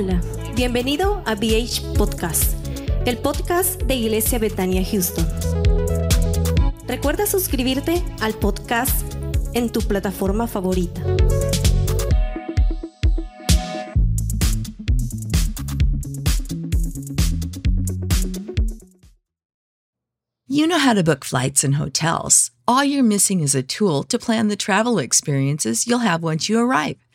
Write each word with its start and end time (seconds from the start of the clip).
Hola, 0.00 0.20
bienvenido 0.54 1.24
a 1.26 1.34
BH 1.34 1.96
Podcast, 1.96 2.54
el 3.04 3.18
podcast 3.18 3.82
de 3.82 3.96
Iglesia 3.96 4.38
Betania 4.38 4.84
Houston. 4.84 5.26
Recuerda 6.86 7.26
suscribirte 7.26 8.04
al 8.20 8.34
podcast 8.34 9.12
en 9.54 9.72
tu 9.72 9.80
plataforma 9.80 10.46
favorita. 10.46 11.02
You 20.46 20.68
know 20.68 20.78
how 20.78 20.94
to 20.94 21.02
book 21.02 21.24
flights 21.24 21.64
and 21.64 21.74
hotels. 21.74 22.52
All 22.68 22.84
you're 22.84 23.02
missing 23.02 23.40
is 23.40 23.56
a 23.56 23.64
tool 23.64 24.04
to 24.04 24.16
plan 24.16 24.46
the 24.46 24.56
travel 24.56 25.00
experiences 25.00 25.88
you'll 25.88 26.06
have 26.06 26.22
once 26.22 26.48
you 26.48 26.60
arrive. 26.60 26.98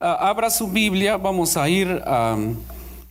Uh, 0.00 0.06
abra 0.06 0.50
su 0.50 0.66
Biblia, 0.66 1.16
vamos 1.16 1.56
a 1.56 1.68
ir 1.68 1.86
um, 2.04 2.56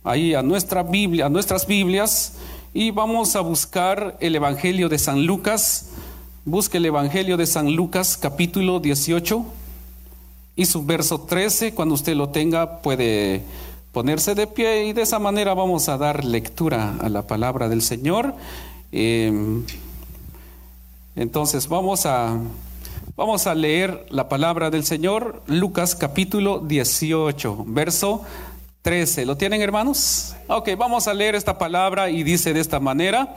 ahí 0.04 0.34
a 0.34 0.42
nuestra 0.42 0.82
Biblia, 0.82 1.26
a 1.26 1.28
nuestras 1.30 1.66
Biblias 1.66 2.34
y 2.74 2.90
vamos 2.90 3.34
a 3.36 3.40
buscar 3.40 4.18
el 4.20 4.36
Evangelio 4.36 4.90
de 4.90 4.98
San 4.98 5.24
Lucas. 5.24 5.86
Busque 6.44 6.76
el 6.76 6.84
Evangelio 6.84 7.38
de 7.38 7.46
San 7.46 7.74
Lucas, 7.74 8.18
capítulo 8.18 8.80
18 8.80 9.46
y 10.56 10.66
su 10.66 10.84
verso 10.84 11.22
13. 11.22 11.72
Cuando 11.72 11.94
usted 11.94 12.14
lo 12.14 12.28
tenga, 12.28 12.82
puede 12.82 13.42
ponerse 13.92 14.34
de 14.34 14.46
pie 14.46 14.84
y 14.84 14.92
de 14.92 15.02
esa 15.02 15.18
manera 15.18 15.54
vamos 15.54 15.88
a 15.88 15.96
dar 15.96 16.22
lectura 16.22 16.96
a 17.00 17.08
la 17.08 17.26
palabra 17.26 17.70
del 17.70 17.80
Señor. 17.80 18.34
Eh, 18.92 19.32
entonces 21.16 21.66
vamos 21.66 22.04
a, 22.04 22.38
vamos 23.16 23.46
a 23.46 23.54
leer 23.54 24.06
la 24.10 24.28
palabra 24.28 24.70
del 24.70 24.84
Señor, 24.84 25.42
Lucas 25.46 25.94
capítulo 25.94 26.58
18, 26.58 27.64
verso 27.68 28.24
13. 28.82 29.24
¿Lo 29.24 29.36
tienen 29.36 29.62
hermanos? 29.62 30.34
Ok, 30.48 30.70
vamos 30.76 31.06
a 31.06 31.14
leer 31.14 31.34
esta 31.34 31.56
palabra 31.56 32.10
y 32.10 32.22
dice 32.22 32.52
de 32.52 32.60
esta 32.60 32.80
manera. 32.80 33.36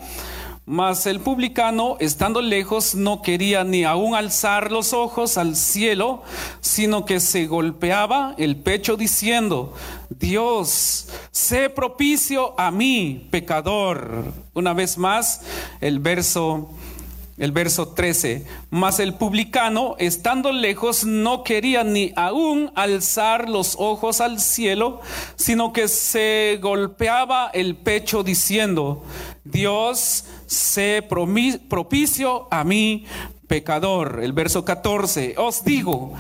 Mas 0.66 1.06
el 1.06 1.22
publicano, 1.22 1.96
estando 2.02 2.42
lejos, 2.42 2.94
no 2.94 3.22
quería 3.22 3.64
ni 3.64 3.86
aún 3.86 4.16
alzar 4.16 4.70
los 4.70 4.92
ojos 4.92 5.38
al 5.38 5.56
cielo, 5.56 6.24
sino 6.59 7.06
que 7.06 7.22
se 7.22 7.48
golpeaba 7.48 8.36
el 8.38 8.58
pecho 8.58 8.98
diciendo, 8.98 9.74
Dios, 10.09 11.08
sé 11.32 11.70
propicio 11.70 12.59
a 12.59 12.72
mí, 12.72 13.30
pecador. 13.32 14.26
Una 14.54 14.74
vez 14.74 14.98
más, 14.98 15.42
el 15.80 16.00
verso 16.00 16.70
el 17.38 17.52
verso 17.52 17.90
13, 17.90 18.46
mas 18.72 19.00
el 19.00 19.14
publicano, 19.14 19.96
estando 20.00 20.52
lejos, 20.52 21.06
no 21.06 21.44
quería 21.44 21.84
ni 21.84 22.12
aún 22.16 22.72
alzar 22.74 23.48
los 23.48 23.75
ojos 23.78 24.22
al 24.22 24.40
cielo, 24.40 25.02
sino 25.36 25.72
que 25.72 25.88
se 25.88 26.58
golpeaba 26.62 27.52
el 27.53 27.76
pecho 27.76 28.24
diciendo, 28.24 29.03
Dios, 29.44 30.26
sé 30.47 31.08
propicio 31.08 32.47
a 32.50 32.64
mí, 32.64 33.06
pecador. 33.47 34.19
El 34.22 34.34
verso 34.34 34.66
14, 34.66 35.35
os 35.38 35.63
digo 35.63 36.13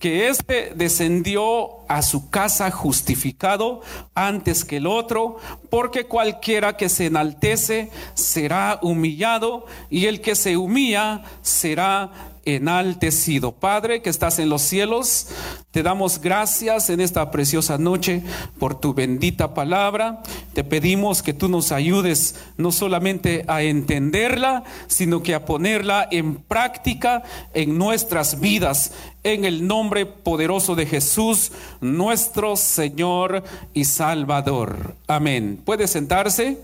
que 0.00 0.28
éste 0.28 0.72
descendió 0.74 1.88
a 1.88 2.02
su 2.02 2.28
casa 2.30 2.70
justificado 2.70 3.82
antes 4.14 4.64
que 4.64 4.78
el 4.78 4.86
otro, 4.86 5.38
porque 5.70 6.06
cualquiera 6.06 6.76
que 6.76 6.88
se 6.88 7.06
enaltece 7.06 7.90
será 8.14 8.78
humillado 8.82 9.66
y 9.90 10.06
el 10.06 10.20
que 10.20 10.34
se 10.34 10.56
humilla 10.56 11.22
será 11.42 12.31
enaltecido. 12.44 13.52
Padre 13.52 14.02
que 14.02 14.10
estás 14.10 14.38
en 14.38 14.48
los 14.48 14.62
cielos, 14.62 15.28
te 15.70 15.82
damos 15.82 16.20
gracias 16.20 16.90
en 16.90 17.00
esta 17.00 17.30
preciosa 17.30 17.78
noche 17.78 18.22
por 18.58 18.78
tu 18.78 18.94
bendita 18.94 19.54
palabra. 19.54 20.22
Te 20.54 20.64
pedimos 20.64 21.22
que 21.22 21.32
tú 21.32 21.48
nos 21.48 21.72
ayudes 21.72 22.36
no 22.56 22.72
solamente 22.72 23.44
a 23.48 23.62
entenderla, 23.62 24.64
sino 24.86 25.22
que 25.22 25.34
a 25.34 25.44
ponerla 25.44 26.08
en 26.10 26.36
práctica 26.36 27.22
en 27.54 27.78
nuestras 27.78 28.40
vidas. 28.40 28.92
En 29.24 29.44
el 29.44 29.66
nombre 29.66 30.04
poderoso 30.04 30.74
de 30.74 30.84
Jesús, 30.84 31.52
nuestro 31.80 32.56
Señor 32.56 33.44
y 33.72 33.84
Salvador. 33.84 34.96
Amén. 35.06 35.60
¿Puede 35.64 35.86
sentarse? 35.86 36.58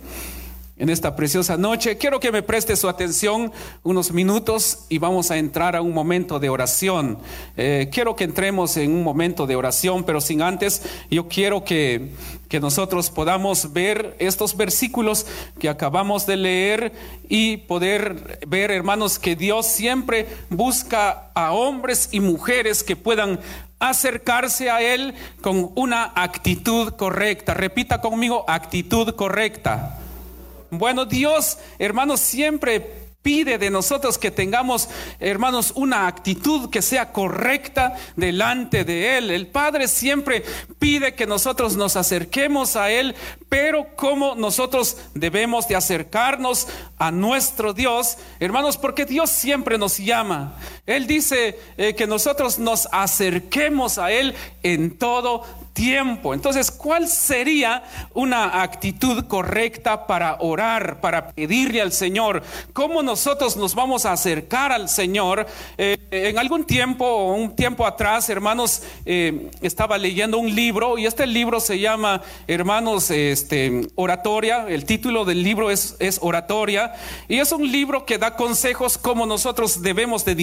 En 0.79 0.89
esta 0.89 1.17
preciosa 1.17 1.57
noche. 1.57 1.99
Quiero 1.99 2.21
que 2.21 2.33
me 2.33 2.43
preste 2.43 2.77
su 2.77 2.89
atención 2.89 3.53
unos 3.83 4.13
minutos 4.13 4.87
y 4.89 4.99
vamos 4.99 5.31
a 5.31 5.37
entrar 5.37 5.77
a 5.77 5.83
un 5.83 5.93
momento 5.93 6.39
de 6.39 6.49
oración. 6.49 7.19
Eh, 7.57 7.89
quiero 7.93 8.17
que 8.17 8.25
entremos 8.25 8.77
en 8.77 8.93
un 8.93 9.03
momento 9.03 9.47
de 9.47 9.57
oración, 9.57 10.05
pero 10.05 10.21
sin 10.21 10.43
antes, 10.43 10.83
yo 11.11 11.29
quiero 11.29 11.65
que, 11.65 12.13
que 12.49 12.61
nosotros 12.61 13.11
podamos 13.11 13.73
ver 13.73 14.17
estos 14.19 14.57
versículos 14.57 15.27
que 15.59 15.69
acabamos 15.69 16.27
de 16.27 16.37
leer 16.37 16.93
y 17.29 17.59
poder 17.59 18.41
ver, 18.47 18.71
hermanos, 18.71 19.19
que 19.19 19.37
Dios 19.37 19.67
siempre 19.67 20.27
busca 20.49 21.31
a 21.35 21.53
hombres 21.53 22.09
y 22.13 22.21
mujeres 22.21 22.83
que 22.83 22.97
puedan 22.97 23.41
acercarse 23.81 24.71
a 24.71 24.83
Él 24.83 25.15
con 25.41 25.71
una 25.75 26.13
actitud 26.15 26.95
correcta. 26.95 27.55
Repita 27.55 28.01
conmigo, 28.01 28.45
actitud 28.49 29.15
correcta. 29.15 29.99
Bueno, 30.71 31.05
Dios, 31.05 31.59
hermanos, 31.79 32.21
siempre 32.21 33.09
pide 33.23 33.59
de 33.59 33.71
nosotros 33.71 34.17
que 34.17 34.31
tengamos, 34.31 34.89
hermanos, 35.19 35.73
una 35.75 36.07
actitud 36.07 36.71
que 36.71 36.83
sea 36.83 37.13
correcta 37.13 37.95
delante 38.17 38.85
de 38.85 39.19
Él. 39.19 39.31
El 39.31 39.49
Padre 39.49 39.89
siempre 39.89 40.45
pide 40.79 41.15
que 41.15 41.27
nosotros 41.27 41.77
nos 41.77 41.97
acerquemos 41.97 42.77
a 42.77 42.91
Él 42.91 43.15
pero 43.49 43.97
cómo 43.97 44.35
nosotros 44.35 44.97
debemos 45.15 45.69
de 45.69 45.77
acercarnos 45.77 46.69
a 46.99 47.11
nuestro 47.11 47.73
Dios, 47.73 48.19
hermanos, 48.41 48.77
porque 48.77 49.07
Dios 49.07 49.31
siempre 49.31 49.79
nos 49.79 49.97
llama. 49.99 50.55
Él 50.89 51.07
dice 51.07 51.59
eh, 51.77 51.95
que 51.95 52.07
nosotros 52.07 52.59
nos 52.59 52.89
acerquemos 52.91 53.99
a 53.99 54.11
Él 54.11 54.35
en 54.63 54.97
todo 54.97 55.45
tiempo. 55.79 56.35
Entonces, 56.35 56.73
¿cuál 56.73 57.07
sería 57.07 57.85
una 58.13 58.63
actitud 58.63 59.27
correcta 59.27 60.09
para 60.09 60.39
orar, 60.41 61.01
para 61.01 61.29
pedirle 61.31 61.81
al 61.81 61.93
Señor? 61.93 62.43
¿Cómo 62.73 63.01
nosotros 63.01 63.57
nos 63.57 63.77
vamos 63.77 64.05
a 64.05 64.13
acercar 64.13 64.73
al 64.73 64.89
Señor? 64.89 65.47
Eh, 65.77 65.97
en 66.11 66.37
algún 66.37 66.65
tiempo, 66.65 67.33
un 67.33 67.55
tiempo 67.55 67.87
atrás, 67.87 68.29
hermanos, 68.29 68.83
eh, 69.05 69.51
estaba 69.61 69.99
leyendo 69.99 70.39
un 70.39 70.53
libro 70.53 70.99
y 70.99 71.07
este 71.07 71.29
libro 71.29 71.61
se 71.61 71.79
llama, 71.79 72.23
hermanos, 72.49 73.11
este, 73.13 73.83
Oratoria. 73.95 74.67
El 74.69 74.85
título 74.85 75.25
del 75.25 75.45
libro 75.45 75.71
es, 75.71 75.95
es 76.01 76.19
Oratoria 76.23 76.95
y 77.29 77.39
es 77.39 77.53
un 77.53 77.71
libro 77.71 78.05
que 78.05 78.19
da 78.19 78.35
consejos 78.35 78.99
cómo 78.99 79.27
nosotros 79.27 79.81
debemos 79.81 80.25
de 80.25 80.35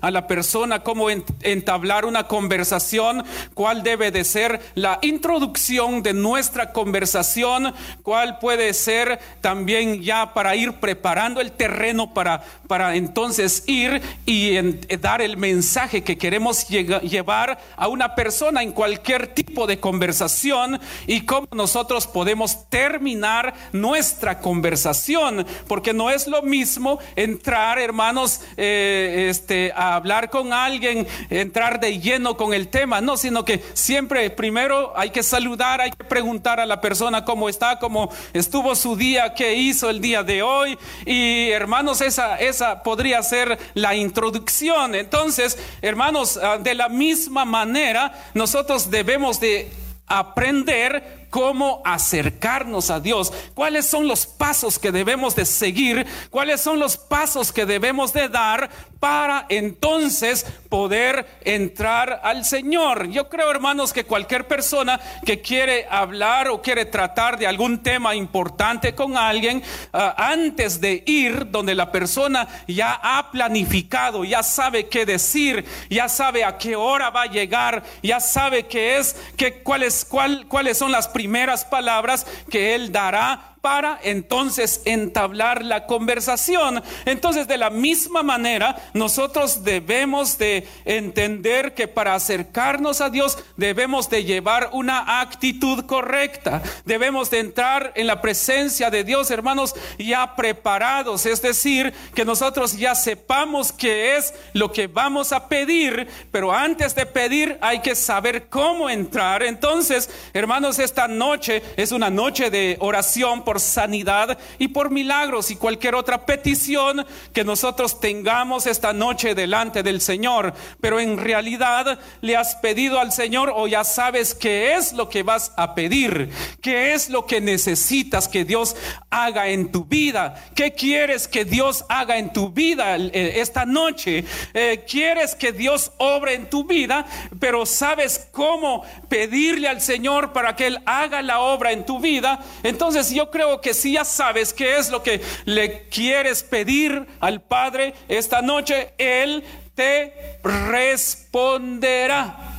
a 0.00 0.10
la 0.10 0.26
persona, 0.26 0.82
cómo 0.82 1.08
entablar 1.10 2.04
una 2.04 2.26
conversación, 2.26 3.24
cuál 3.54 3.82
debe 3.82 4.10
de 4.10 4.24
ser 4.24 4.60
la 4.74 4.98
introducción 5.02 6.02
de 6.02 6.12
nuestra 6.12 6.72
conversación, 6.72 7.72
cuál 8.02 8.38
puede 8.38 8.74
ser 8.74 9.18
también 9.40 10.02
ya 10.02 10.34
para 10.34 10.56
ir 10.56 10.74
preparando 10.74 11.40
el 11.40 11.52
terreno 11.52 12.12
para, 12.12 12.42
para 12.66 12.96
entonces 12.96 13.64
ir 13.66 14.02
y 14.26 14.56
dar 14.98 15.22
el 15.22 15.36
mensaje 15.36 16.02
que 16.02 16.18
queremos 16.18 16.68
llevar 16.68 17.58
a 17.76 17.88
una 17.88 18.14
persona 18.14 18.62
en 18.62 18.72
cualquier 18.72 19.28
tipo 19.28 19.66
de 19.66 19.80
conversación 19.80 20.80
y 21.06 21.22
cómo 21.22 21.48
nosotros 21.52 22.06
podemos 22.06 22.68
terminar 22.68 23.54
nuestra 23.72 24.40
conversación, 24.40 25.46
porque 25.66 25.92
no 25.92 26.10
es 26.10 26.26
lo 26.26 26.42
mismo 26.42 26.98
entrar, 27.16 27.78
hermanos, 27.78 28.40
eh, 28.56 29.29
este, 29.30 29.72
a 29.74 29.94
hablar 29.94 30.28
con 30.28 30.52
alguien, 30.52 31.06
entrar 31.30 31.80
de 31.80 31.98
lleno 31.98 32.36
con 32.36 32.52
el 32.52 32.68
tema, 32.68 33.00
no, 33.00 33.16
sino 33.16 33.44
que 33.44 33.62
siempre 33.72 34.28
primero 34.30 34.92
hay 34.96 35.10
que 35.10 35.22
saludar, 35.22 35.80
hay 35.80 35.90
que 35.92 36.04
preguntar 36.04 36.60
a 36.60 36.66
la 36.66 36.80
persona 36.80 37.24
cómo 37.24 37.48
está, 37.48 37.78
cómo 37.78 38.10
estuvo 38.32 38.74
su 38.74 38.96
día, 38.96 39.34
qué 39.34 39.54
hizo 39.54 39.88
el 39.88 40.00
día 40.00 40.22
de 40.22 40.42
hoy. 40.42 40.78
Y 41.06 41.50
hermanos, 41.50 42.00
esa, 42.00 42.36
esa 42.36 42.82
podría 42.82 43.22
ser 43.22 43.58
la 43.74 43.94
introducción. 43.94 44.94
Entonces, 44.94 45.58
hermanos, 45.80 46.36
ah, 46.36 46.58
de 46.58 46.74
la 46.74 46.88
misma 46.88 47.44
manera, 47.44 48.12
nosotros 48.34 48.90
debemos 48.90 49.40
de 49.40 49.70
aprender 50.06 51.19
cómo 51.30 51.80
acercarnos 51.84 52.90
a 52.90 53.00
Dios, 53.00 53.32
cuáles 53.54 53.86
son 53.86 54.06
los 54.06 54.26
pasos 54.26 54.78
que 54.78 54.92
debemos 54.92 55.34
de 55.34 55.46
seguir, 55.46 56.06
cuáles 56.30 56.60
son 56.60 56.78
los 56.78 56.96
pasos 56.96 57.52
que 57.52 57.64
debemos 57.64 58.12
de 58.12 58.28
dar 58.28 58.70
para 59.00 59.46
entonces 59.48 60.46
poder 60.68 61.26
entrar 61.42 62.20
al 62.22 62.44
Señor. 62.44 63.08
Yo 63.08 63.28
creo, 63.30 63.50
hermanos, 63.50 63.94
que 63.94 64.04
cualquier 64.04 64.46
persona 64.46 65.00
que 65.24 65.40
quiere 65.40 65.86
hablar 65.90 66.48
o 66.48 66.60
quiere 66.60 66.84
tratar 66.84 67.38
de 67.38 67.46
algún 67.46 67.82
tema 67.82 68.14
importante 68.14 68.94
con 68.94 69.16
alguien, 69.16 69.62
ah, 69.92 70.14
antes 70.18 70.80
de 70.80 71.02
ir 71.06 71.50
donde 71.50 71.74
la 71.74 71.90
persona 71.90 72.46
ya 72.68 73.00
ha 73.02 73.30
planificado, 73.30 74.24
ya 74.24 74.42
sabe 74.42 74.88
qué 74.88 75.06
decir, 75.06 75.64
ya 75.88 76.08
sabe 76.08 76.44
a 76.44 76.58
qué 76.58 76.76
hora 76.76 77.08
va 77.08 77.22
a 77.22 77.26
llegar, 77.26 77.82
ya 78.02 78.20
sabe 78.20 78.66
qué 78.66 78.98
es, 78.98 79.16
cuáles, 79.62 80.04
cuál, 80.04 80.46
cuáles 80.46 80.76
son 80.76 80.92
las 80.92 81.08
primeras 81.20 81.66
palabras 81.66 82.26
que 82.50 82.74
Él 82.74 82.92
dará 82.92 83.56
para 83.60 83.98
entonces 84.02 84.80
entablar 84.84 85.64
la 85.64 85.86
conversación. 85.86 86.82
Entonces, 87.04 87.46
de 87.46 87.58
la 87.58 87.70
misma 87.70 88.22
manera, 88.22 88.90
nosotros 88.94 89.64
debemos 89.64 90.38
de 90.38 90.66
entender 90.84 91.74
que 91.74 91.86
para 91.86 92.14
acercarnos 92.14 93.00
a 93.00 93.10
Dios 93.10 93.38
debemos 93.56 94.08
de 94.08 94.24
llevar 94.24 94.70
una 94.72 95.20
actitud 95.20 95.84
correcta. 95.84 96.62
Debemos 96.84 97.30
de 97.30 97.40
entrar 97.40 97.92
en 97.96 98.06
la 98.06 98.22
presencia 98.22 98.90
de 98.90 99.04
Dios, 99.04 99.30
hermanos, 99.30 99.74
ya 99.98 100.36
preparados. 100.36 101.26
Es 101.26 101.42
decir, 101.42 101.92
que 102.14 102.24
nosotros 102.24 102.78
ya 102.78 102.94
sepamos 102.94 103.72
qué 103.72 104.16
es 104.16 104.34
lo 104.54 104.72
que 104.72 104.86
vamos 104.86 105.32
a 105.32 105.48
pedir, 105.48 106.08
pero 106.30 106.52
antes 106.52 106.94
de 106.94 107.04
pedir 107.06 107.58
hay 107.60 107.80
que 107.80 107.94
saber 107.94 108.48
cómo 108.48 108.88
entrar. 108.88 109.42
Entonces, 109.42 110.08
hermanos, 110.32 110.78
esta 110.78 111.08
noche 111.08 111.62
es 111.76 111.92
una 111.92 112.08
noche 112.08 112.50
de 112.50 112.76
oración 112.80 113.44
por 113.50 113.58
sanidad 113.58 114.38
y 114.60 114.68
por 114.68 114.90
milagros 114.90 115.50
y 115.50 115.56
cualquier 115.56 115.96
otra 115.96 116.24
petición 116.24 117.04
que 117.32 117.42
nosotros 117.42 117.98
tengamos 117.98 118.68
esta 118.68 118.92
noche 118.92 119.34
delante 119.34 119.82
del 119.82 120.00
Señor. 120.00 120.54
Pero 120.80 121.00
en 121.00 121.18
realidad 121.18 121.98
le 122.20 122.36
has 122.36 122.54
pedido 122.54 123.00
al 123.00 123.10
Señor 123.10 123.52
o 123.52 123.66
ya 123.66 123.82
sabes 123.82 124.36
qué 124.36 124.76
es 124.76 124.92
lo 124.92 125.08
que 125.08 125.24
vas 125.24 125.52
a 125.56 125.74
pedir, 125.74 126.30
qué 126.62 126.94
es 126.94 127.10
lo 127.10 127.26
que 127.26 127.40
necesitas 127.40 128.28
que 128.28 128.44
Dios 128.44 128.76
haga 129.10 129.48
en 129.48 129.72
tu 129.72 129.84
vida, 129.84 130.36
qué 130.54 130.72
quieres 130.72 131.26
que 131.26 131.44
Dios 131.44 131.84
haga 131.88 132.18
en 132.18 132.32
tu 132.32 132.50
vida 132.50 132.98
eh, 132.98 133.40
esta 133.40 133.66
noche. 133.66 134.24
Eh, 134.54 134.84
quieres 134.88 135.34
que 135.34 135.50
Dios 135.50 135.90
obre 135.98 136.34
en 136.34 136.48
tu 136.48 136.62
vida, 136.62 137.04
pero 137.40 137.66
sabes 137.66 138.28
cómo 138.30 138.84
pedirle 139.08 139.66
al 139.66 139.80
Señor 139.80 140.32
para 140.32 140.54
que 140.54 140.68
Él 140.68 140.78
haga 140.86 141.20
la 141.20 141.40
obra 141.40 141.72
en 141.72 141.84
tu 141.84 141.98
vida. 141.98 142.38
Entonces 142.62 143.10
yo 143.10 143.28
creo 143.30 143.39
creo 143.40 143.60
que 143.62 143.72
si 143.72 143.92
ya 143.92 144.04
sabes 144.04 144.52
qué 144.52 144.76
es 144.76 144.90
lo 144.90 145.02
que 145.02 145.22
le 145.46 145.88
quieres 145.88 146.42
pedir 146.42 147.06
al 147.20 147.40
Padre 147.40 147.94
esta 148.06 148.42
noche, 148.42 148.92
Él 148.98 149.42
te 149.74 150.38
responderá. 150.44 152.49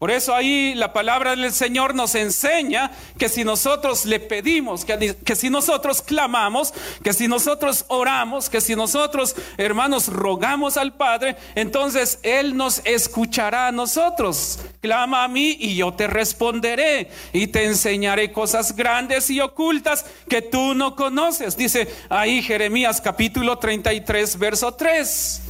Por 0.00 0.10
eso 0.10 0.34
ahí 0.34 0.74
la 0.76 0.94
palabra 0.94 1.36
del 1.36 1.52
Señor 1.52 1.94
nos 1.94 2.14
enseña 2.14 2.90
que 3.18 3.28
si 3.28 3.44
nosotros 3.44 4.06
le 4.06 4.18
pedimos, 4.18 4.86
que, 4.86 5.36
si 5.36 5.50
nosotros 5.50 6.00
clamamos, 6.00 6.72
que 7.04 7.12
si 7.12 7.28
nosotros 7.28 7.84
oramos, 7.88 8.48
que 8.48 8.62
si 8.62 8.74
nosotros, 8.74 9.36
hermanos, 9.58 10.08
rogamos 10.08 10.78
al 10.78 10.94
Padre, 10.94 11.36
entonces 11.54 12.18
Él 12.22 12.56
nos 12.56 12.80
escuchará 12.86 13.66
a 13.66 13.72
nosotros. 13.72 14.60
Clama 14.80 15.22
a 15.22 15.28
mí 15.28 15.58
y 15.60 15.76
yo 15.76 15.92
te 15.92 16.06
responderé 16.06 17.10
y 17.34 17.48
te 17.48 17.66
enseñaré 17.66 18.32
cosas 18.32 18.74
grandes 18.74 19.28
y 19.28 19.42
ocultas 19.42 20.06
que 20.30 20.40
tú 20.40 20.72
no 20.72 20.96
conoces. 20.96 21.58
Dice 21.58 21.94
ahí 22.08 22.40
Jeremías 22.40 23.02
capítulo 23.02 23.58
33, 23.58 24.38
verso 24.38 24.72
3. 24.72 25.49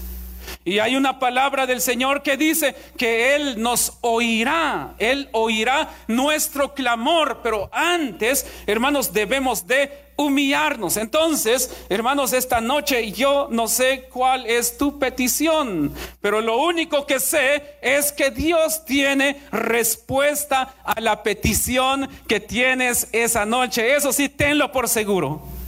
Y 0.63 0.79
hay 0.79 0.95
una 0.95 1.19
palabra 1.19 1.67
del 1.67 1.81
Señor 1.81 2.23
que 2.23 2.37
dice 2.37 2.75
que 2.99 3.35
Él 3.35 3.63
nos 3.63 3.95
oirá, 4.03 4.95
Él 4.99 5.31
oirá 5.33 5.89
nuestro 6.07 6.75
clamor, 6.75 7.41
pero 7.43 7.71
antes, 7.73 8.47
hermanos, 8.67 9.15
debemos 9.15 9.67
de 9.67 10.11
humillarnos. 10.17 10.99
Entonces, 10.99 11.75
hermanos, 11.89 12.35
esta 12.35 12.61
noche 12.61 13.11
yo 13.13 13.49
no 13.51 13.69
sé 13.69 14.09
cuál 14.13 14.47
es 14.47 14.77
tu 14.77 14.99
petición, 14.99 15.95
pero 16.21 16.43
lo 16.43 16.59
único 16.59 17.07
que 17.07 17.21
sé 17.21 17.77
es 17.81 18.13
que 18.13 18.31
Dios 18.31 18.85
tiene 18.85 19.41
respuesta 19.51 20.75
a 20.85 21.01
la 21.01 21.23
petición 21.23 22.07
que 22.29 22.39
tienes 22.39 23.09
esa 23.13 23.47
noche. 23.47 23.97
Eso 23.97 24.13
sí, 24.13 24.29
tenlo 24.29 24.71
por 24.73 24.91
seguro. 24.91 25.60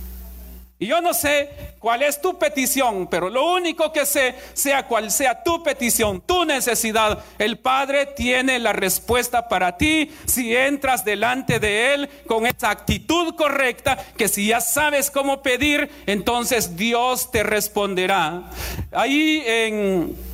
Y 0.83 0.87
yo 0.87 1.01
no 1.01 1.15
sé 1.15 1.49
cuál 1.79 2.03
es 2.03 2.21
tu 2.21 2.41
petición, 2.41 3.07
pero 3.07 3.31
lo 3.31 3.53
único 3.53 3.93
que 3.93 4.05
sé, 4.05 4.35
sea 4.53 4.89
cual 4.89 5.13
sea 5.13 5.45
tu 5.45 5.63
petición, 5.63 6.21
tu 6.21 6.45
necesidad, 6.45 7.23
el 7.39 7.61
Padre 7.61 8.07
tiene 8.07 8.59
la 8.59 8.73
respuesta 8.73 9.49
para 9.49 9.77
ti 9.77 10.11
si 10.27 10.57
entras 10.57 11.05
delante 11.05 11.61
de 11.61 11.95
Él 11.95 12.09
con 12.27 12.47
esa 12.47 12.71
actitud 12.71 13.37
correcta, 13.37 13.97
que 14.17 14.27
si 14.27 14.49
ya 14.49 14.61
sabes 14.61 15.09
cómo 15.13 15.41
pedir, 15.41 15.89
entonces 16.07 16.77
Dios 16.77 17.31
te 17.31 17.45
responderá. 17.45 18.51
Ahí 18.91 19.45
en... 19.47 20.33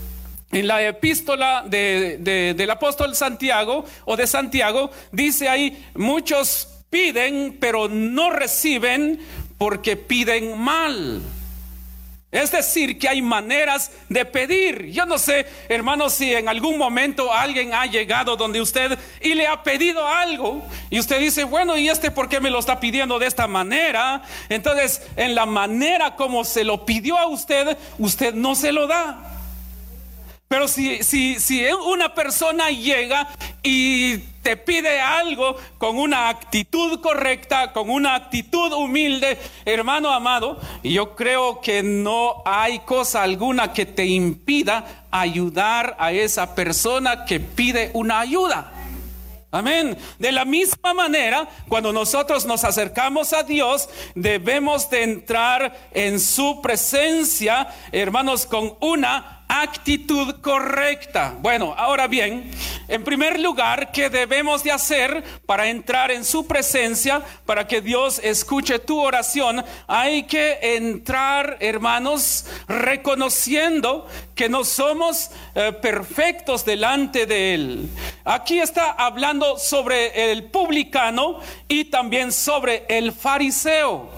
En 0.50 0.66
la 0.66 0.82
epístola 0.82 1.62
del 1.66 2.70
apóstol 2.70 3.14
Santiago 3.14 3.84
o 4.06 4.16
de 4.16 4.26
Santiago 4.26 4.90
dice 5.12 5.46
ahí, 5.46 5.86
muchos 5.94 6.68
piden 6.88 7.58
pero 7.60 7.88
no 7.88 8.30
reciben 8.30 9.20
porque 9.58 9.96
piden 9.96 10.58
mal. 10.58 11.20
Es 12.30 12.50
decir, 12.50 12.98
que 12.98 13.08
hay 13.08 13.22
maneras 13.22 13.90
de 14.10 14.24
pedir. 14.26 14.90
Yo 14.90 15.06
no 15.06 15.16
sé, 15.16 15.46
hermano, 15.68 16.10
si 16.10 16.34
en 16.34 16.46
algún 16.46 16.76
momento 16.76 17.32
alguien 17.32 17.72
ha 17.72 17.86
llegado 17.86 18.36
donde 18.36 18.60
usted 18.60 18.98
y 19.22 19.32
le 19.32 19.46
ha 19.46 19.62
pedido 19.62 20.06
algo. 20.06 20.62
Y 20.90 21.00
usted 21.00 21.20
dice, 21.20 21.44
bueno, 21.44 21.78
¿y 21.78 21.88
este 21.88 22.10
por 22.10 22.28
qué 22.28 22.38
me 22.38 22.50
lo 22.50 22.58
está 22.58 22.80
pidiendo 22.80 23.18
de 23.18 23.26
esta 23.26 23.46
manera? 23.46 24.22
Entonces, 24.50 25.02
en 25.16 25.34
la 25.34 25.46
manera 25.46 26.16
como 26.16 26.44
se 26.44 26.64
lo 26.64 26.84
pidió 26.84 27.16
a 27.16 27.26
usted, 27.28 27.78
usted 27.98 28.34
no 28.34 28.54
se 28.54 28.72
lo 28.72 28.86
da. 28.86 29.37
Pero 30.48 30.66
si, 30.66 31.02
si, 31.02 31.38
si 31.40 31.62
una 31.66 32.14
persona 32.14 32.70
llega 32.70 33.28
y 33.62 34.16
te 34.42 34.56
pide 34.56 34.98
algo 34.98 35.56
con 35.76 35.98
una 35.98 36.30
actitud 36.30 37.02
correcta, 37.02 37.74
con 37.74 37.90
una 37.90 38.14
actitud 38.14 38.72
humilde, 38.72 39.36
hermano 39.66 40.10
amado, 40.10 40.58
yo 40.82 41.14
creo 41.14 41.60
que 41.60 41.82
no 41.82 42.42
hay 42.46 42.78
cosa 42.78 43.24
alguna 43.24 43.74
que 43.74 43.84
te 43.84 44.06
impida 44.06 45.04
ayudar 45.10 45.94
a 45.98 46.12
esa 46.12 46.54
persona 46.54 47.26
que 47.26 47.40
pide 47.40 47.90
una 47.92 48.20
ayuda. 48.20 48.72
Amén. 49.50 49.98
De 50.18 50.32
la 50.32 50.46
misma 50.46 50.94
manera, 50.94 51.46
cuando 51.68 51.92
nosotros 51.92 52.46
nos 52.46 52.64
acercamos 52.64 53.34
a 53.34 53.42
Dios, 53.42 53.90
debemos 54.14 54.88
de 54.88 55.02
entrar 55.02 55.88
en 55.92 56.20
su 56.20 56.62
presencia, 56.62 57.68
hermanos, 57.92 58.46
con 58.46 58.76
una 58.80 59.37
actitud 59.48 60.36
correcta. 60.42 61.34
Bueno, 61.40 61.74
ahora 61.76 62.06
bien, 62.06 62.50
en 62.86 63.02
primer 63.02 63.40
lugar, 63.40 63.90
¿qué 63.90 64.10
debemos 64.10 64.62
de 64.62 64.72
hacer 64.72 65.24
para 65.46 65.68
entrar 65.68 66.10
en 66.10 66.24
su 66.24 66.46
presencia, 66.46 67.22
para 67.46 67.66
que 67.66 67.80
Dios 67.80 68.20
escuche 68.22 68.78
tu 68.78 69.00
oración? 69.00 69.64
Hay 69.86 70.24
que 70.24 70.58
entrar, 70.76 71.56
hermanos, 71.60 72.46
reconociendo 72.68 74.06
que 74.34 74.48
no 74.48 74.64
somos 74.64 75.30
eh, 75.54 75.72
perfectos 75.72 76.64
delante 76.64 77.26
de 77.26 77.54
Él. 77.54 77.88
Aquí 78.24 78.60
está 78.60 78.92
hablando 78.92 79.58
sobre 79.58 80.30
el 80.30 80.44
publicano 80.44 81.40
y 81.66 81.86
también 81.86 82.32
sobre 82.32 82.84
el 82.88 83.12
fariseo. 83.12 84.17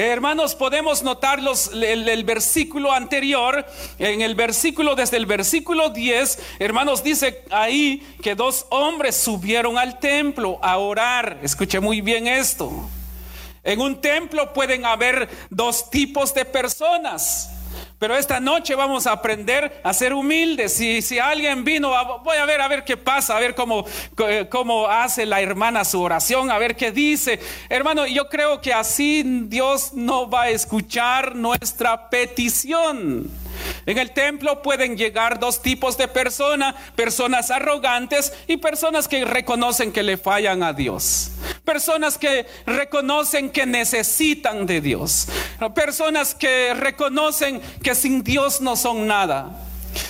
Hermanos, 0.00 0.54
podemos 0.54 1.02
notar 1.02 1.40
el, 1.40 2.22
versículo 2.22 2.92
anterior, 2.92 3.66
en 3.98 4.20
el 4.20 4.36
versículo, 4.36 4.94
desde 4.94 5.16
el 5.16 5.26
versículo 5.26 5.90
10, 5.90 6.38
hermanos, 6.60 7.02
dice 7.02 7.42
ahí 7.50 8.06
que 8.22 8.36
dos 8.36 8.66
hombres 8.68 9.16
subieron 9.16 9.76
al 9.76 9.98
templo 9.98 10.60
a 10.62 10.78
orar. 10.78 11.40
Escuche 11.42 11.80
muy 11.80 12.00
bien 12.00 12.28
esto. 12.28 12.70
En 13.64 13.80
un 13.80 14.00
templo 14.00 14.52
pueden 14.52 14.86
haber 14.86 15.28
dos 15.50 15.90
tipos 15.90 16.32
de 16.32 16.44
personas. 16.44 17.57
Pero 17.98 18.16
esta 18.16 18.38
noche 18.38 18.76
vamos 18.76 19.08
a 19.08 19.12
aprender 19.12 19.80
a 19.82 19.92
ser 19.92 20.12
humildes. 20.12 20.72
Si, 20.74 21.18
alguien 21.18 21.64
vino, 21.64 21.90
voy 22.22 22.36
a 22.36 22.44
ver 22.46 22.60
a 22.60 22.68
ver 22.68 22.84
qué 22.84 22.96
pasa, 22.96 23.36
a 23.36 23.40
ver 23.40 23.56
cómo, 23.56 23.84
cómo 24.50 24.86
hace 24.86 25.26
la 25.26 25.40
hermana 25.40 25.84
su 25.84 26.00
oración, 26.00 26.50
a 26.50 26.58
ver 26.58 26.76
qué 26.76 26.92
dice. 26.92 27.40
Hermano, 27.68 28.06
yo 28.06 28.28
creo 28.28 28.60
que 28.60 28.72
así 28.72 29.24
Dios 29.46 29.94
no 29.94 30.30
va 30.30 30.42
a 30.42 30.50
escuchar 30.50 31.34
nuestra 31.34 32.08
petición. 32.08 33.28
En 33.86 33.98
el 33.98 34.12
templo 34.12 34.62
pueden 34.62 34.96
llegar 34.96 35.38
dos 35.38 35.62
tipos 35.62 35.96
de 35.96 36.08
personas, 36.08 36.74
personas 36.94 37.50
arrogantes 37.50 38.32
y 38.46 38.56
personas 38.56 39.08
que 39.08 39.24
reconocen 39.24 39.92
que 39.92 40.02
le 40.02 40.16
fallan 40.16 40.62
a 40.62 40.72
Dios. 40.72 41.30
Personas 41.64 42.18
que 42.18 42.46
reconocen 42.66 43.50
que 43.50 43.66
necesitan 43.66 44.66
de 44.66 44.80
Dios. 44.80 45.28
Personas 45.74 46.34
que 46.34 46.74
reconocen 46.74 47.60
que 47.82 47.94
sin 47.94 48.22
Dios 48.22 48.60
no 48.60 48.76
son 48.76 49.06
nada. 49.06 49.67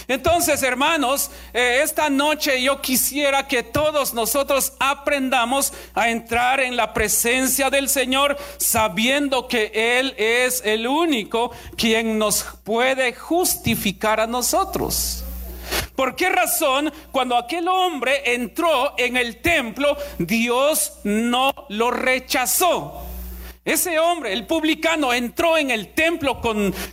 Entonces, 0.08 0.62
hermanos, 0.62 1.30
eh, 1.52 1.80
esta 1.82 2.08
noche 2.08 2.62
yo 2.62 2.80
quisiera 2.80 3.46
que 3.46 3.62
todos 3.62 4.14
nosotros 4.14 4.72
aprendamos 4.78 5.72
a 5.94 6.08
entrar 6.08 6.60
en 6.60 6.76
la 6.76 6.94
presencia 6.94 7.68
del 7.68 7.88
Señor 7.88 8.38
sabiendo 8.56 9.48
que 9.48 9.70
Él 9.98 10.14
es 10.16 10.62
el 10.64 10.86
único 10.86 11.50
quien 11.76 12.18
nos 12.18 12.44
puede 12.64 13.12
justificar 13.12 14.20
a 14.20 14.26
nosotros. 14.26 15.24
¿Por 15.94 16.14
qué 16.16 16.28
razón 16.28 16.92
cuando 17.10 17.36
aquel 17.36 17.68
hombre 17.68 18.34
entró 18.34 18.94
en 18.96 19.16
el 19.16 19.38
templo, 19.42 19.96
Dios 20.18 20.92
no 21.02 21.52
lo 21.68 21.90
rechazó? 21.90 23.07
Ese 23.68 23.98
hombre, 23.98 24.32
el 24.32 24.46
publicano, 24.46 25.12
entró 25.12 25.58
en 25.58 25.70
el 25.70 25.88
templo 25.88 26.40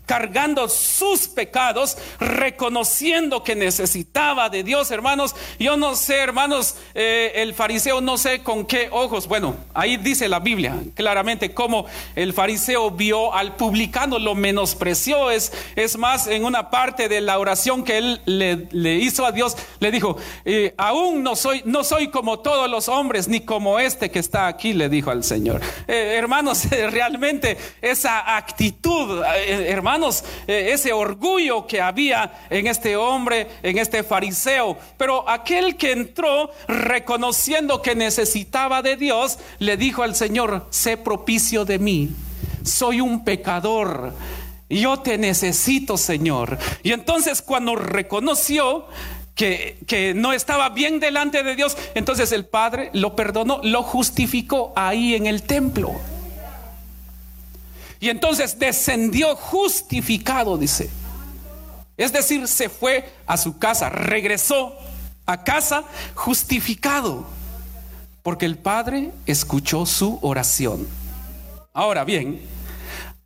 cargando 0.06 0.68
sus 0.68 1.30
pecados, 1.30 1.98
reconociendo 2.20 3.44
que 3.44 3.56
necesitaba 3.56 4.50
de 4.50 4.62
Dios, 4.62 4.92
hermanos. 4.92 5.38
Yo 5.58 5.78
no 5.78 5.96
sé, 5.96 6.18
hermanos, 6.18 6.76
eh, 6.94 7.32
el 7.36 7.54
fariseo 7.54 8.02
no 8.02 8.18
sé 8.18 8.44
con 8.44 8.66
qué 8.66 8.90
ojos. 8.92 9.30
Bueno, 9.30 9.56
ahí 9.74 9.96
dice 9.96 10.28
la 10.28 10.40
Biblia 10.40 10.76
claramente 10.96 11.54
cómo 11.54 11.86
el 12.14 12.34
fariseo 12.34 12.92
vio 12.92 13.34
al 13.34 13.56
publicano, 13.56 14.20
lo 14.20 14.36
menospreció. 14.36 15.32
Es, 15.32 15.54
es 15.78 15.98
más, 15.98 16.28
en 16.28 16.44
una 16.44 16.72
parte 16.72 17.08
de 17.08 17.22
la 17.22 17.40
oración 17.40 17.86
que 17.86 17.98
él 18.00 18.22
le, 18.26 18.96
hizo 18.96 19.26
a 19.26 19.32
Dios, 19.32 19.56
le 19.80 19.92
dijo, 19.92 20.18
eh, 20.44 20.74
aún 20.78 21.24
no 21.24 21.38
soy, 21.38 21.62
no 21.64 21.86
soy 21.86 22.10
como 22.10 22.40
todos 22.40 22.70
los 22.70 22.90
hombres, 22.90 23.30
ni 23.30 23.40
como 23.40 23.80
este 23.80 24.12
que 24.12 24.20
está 24.20 24.48
aquí, 24.48 24.74
le 24.74 24.90
dijo 24.90 25.10
al 25.10 25.24
Señor. 25.24 25.62
Eh, 25.88 26.16
hermanos, 26.18 26.65
realmente 26.92 27.58
esa 27.82 28.36
actitud, 28.38 29.24
eh, 29.24 29.68
hermanos, 29.70 30.24
eh, 30.48 30.70
ese 30.74 30.94
orgullo 30.94 31.68
que 31.68 31.82
había 31.82 32.46
en 32.50 32.68
este 32.68 32.96
hombre, 32.96 33.48
en 33.64 33.78
este 33.78 34.04
fariseo. 34.04 34.78
Pero 34.98 35.30
aquel 35.30 35.76
que 35.76 35.92
entró 35.92 36.52
reconociendo 36.68 37.82
que 37.82 37.96
necesitaba 37.96 38.82
de 38.82 38.96
Dios, 38.96 39.40
le 39.60 39.78
dijo 39.78 40.04
al 40.04 40.16
Señor, 40.16 40.68
sé 40.70 40.98
propicio 40.98 41.66
de 41.66 41.80
mí, 41.80 42.10
soy 42.64 43.02
un 43.02 43.24
pecador. 43.24 44.14
Yo 44.70 45.00
te 45.00 45.18
necesito, 45.18 45.98
Señor. 45.98 46.58
Y 46.82 46.92
entonces 46.92 47.42
cuando 47.42 47.76
reconoció, 47.76 48.88
que, 49.36 49.78
que, 49.86 50.14
no 50.14 50.32
estaba 50.32 50.70
bien 50.70 51.02
delante 51.02 51.44
de 51.44 51.56
Dios, 51.56 51.78
entonces 51.94 52.32
el 52.32 52.46
Padre 52.46 52.90
lo 52.94 53.18
perdonó, 53.18 53.60
lo 53.64 53.84
justificó 53.84 54.72
ahí 54.78 55.14
en 55.14 55.28
el 55.28 55.44
templo. 55.44 55.94
Y 58.06 58.10
entonces 58.12 58.60
descendió 58.60 59.36
justificado, 59.36 60.60
dice. 60.60 60.92
Es 61.98 62.14
decir, 62.14 62.48
se 62.48 62.70
fue 62.70 63.12
a 63.26 63.36
su 63.36 63.58
casa, 63.58 63.90
regresó 63.90 64.78
a 65.26 65.44
casa 65.44 65.86
justificado, 66.14 67.26
porque 68.22 68.46
el 68.46 68.60
Padre 68.60 69.12
escuchó 69.26 69.88
su 69.88 70.20
oración. 70.22 70.88
Ahora 71.74 72.04
bien, 72.04 72.42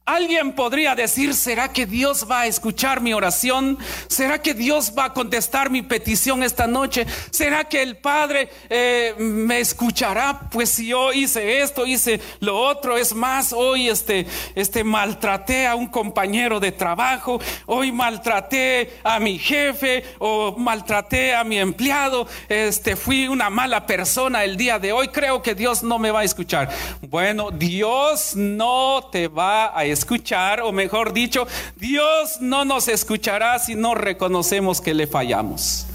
Alguien 0.10 0.54
podría 0.54 0.96
decir, 0.96 1.36
¿será 1.36 1.72
que 1.72 1.86
Dios 1.86 2.26
va 2.28 2.42
a 2.42 2.48
escuchar 2.48 3.00
mi 3.00 3.14
oración? 3.14 3.78
¿Será 4.08 4.42
que 4.42 4.56
Dios 4.56 4.92
va 4.98 5.06
a 5.06 5.14
contestar 5.14 5.70
mi 5.70 5.84
petición 5.84 6.42
esta 6.42 6.66
noche? 6.66 7.06
¿Será 7.30 7.66
que 7.66 7.84
el 7.84 7.96
Padre 7.96 8.50
eh, 8.72 9.14
me 9.20 9.60
escuchará? 9.60 10.50
Pues 10.50 10.72
si 10.72 10.88
yo 10.88 11.14
hice 11.14 11.62
esto, 11.62 11.86
hice 11.86 12.20
lo 12.40 12.60
otro, 12.60 12.98
es 12.98 13.14
más, 13.14 13.54
hoy 13.54 13.88
este, 13.88 14.26
este 14.56 14.84
maltraté 14.84 15.68
a 15.68 15.76
un 15.76 15.86
compañero 15.86 16.60
de 16.60 16.72
trabajo, 16.72 17.40
hoy 17.68 17.92
maltraté 17.92 18.98
a 19.04 19.20
mi 19.20 19.38
jefe 19.38 20.04
o 20.18 20.56
maltraté 20.58 21.36
a 21.36 21.44
mi 21.44 21.60
empleado, 21.60 22.28
este, 22.48 22.96
fui 22.96 23.28
una 23.28 23.52
mala 23.52 23.86
persona 23.86 24.44
el 24.44 24.58
día 24.58 24.80
de 24.80 24.92
hoy, 24.92 25.10
creo 25.10 25.44
que 25.44 25.54
Dios 25.54 25.84
no 25.84 26.00
me 26.00 26.10
va 26.10 26.22
a 26.22 26.24
escuchar. 26.24 26.68
Bueno, 27.02 27.52
Dios 27.52 28.36
no 28.36 29.08
te 29.12 29.28
va 29.28 29.78
a 29.78 29.86
escuchar 29.86 29.99
escuchar, 30.00 30.62
o 30.62 30.72
mejor 30.72 31.14
dicho, 31.14 31.48
Dios 31.76 32.40
no 32.42 32.66
nos 32.66 32.88
escuchará 32.88 33.60
si 33.60 33.76
no 33.76 33.96
reconocemos 33.96 34.82
que 34.82 34.94
le 34.94 35.08
fallamos. 35.08 35.86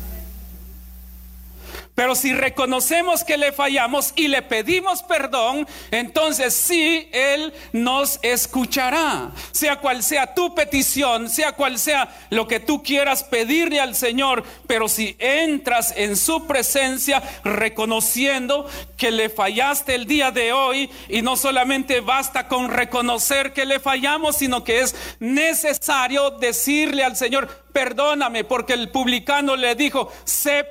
Pero 1.94 2.16
si 2.16 2.32
reconocemos 2.32 3.22
que 3.22 3.36
le 3.36 3.52
fallamos 3.52 4.12
y 4.16 4.26
le 4.26 4.42
pedimos 4.42 5.04
perdón, 5.04 5.68
entonces 5.92 6.52
sí, 6.52 7.08
Él 7.12 7.54
nos 7.72 8.18
escuchará. 8.22 9.30
Sea 9.52 9.76
cual 9.76 10.02
sea 10.02 10.34
tu 10.34 10.56
petición, 10.56 11.30
sea 11.30 11.52
cual 11.52 11.78
sea 11.78 12.12
lo 12.30 12.48
que 12.48 12.58
tú 12.58 12.82
quieras 12.82 13.22
pedirle 13.22 13.80
al 13.80 13.94
Señor, 13.94 14.42
pero 14.66 14.88
si 14.88 15.14
entras 15.20 15.94
en 15.96 16.16
su 16.16 16.48
presencia 16.48 17.22
reconociendo 17.44 18.68
que 18.96 19.12
le 19.12 19.28
fallaste 19.28 19.94
el 19.94 20.06
día 20.06 20.32
de 20.32 20.52
hoy 20.52 20.90
y 21.08 21.22
no 21.22 21.36
solamente 21.36 22.00
basta 22.00 22.48
con 22.48 22.70
reconocer 22.70 23.52
que 23.52 23.66
le 23.66 23.78
fallamos, 23.78 24.38
sino 24.38 24.64
que 24.64 24.80
es 24.80 24.96
necesario 25.20 26.30
decirle 26.30 27.04
al 27.04 27.16
Señor, 27.16 27.63
perdóname, 27.74 28.44
porque 28.44 28.72
el 28.72 28.88
publicano 28.88 29.56
le 29.56 29.74
dijo, 29.74 30.10
sé 30.24 30.64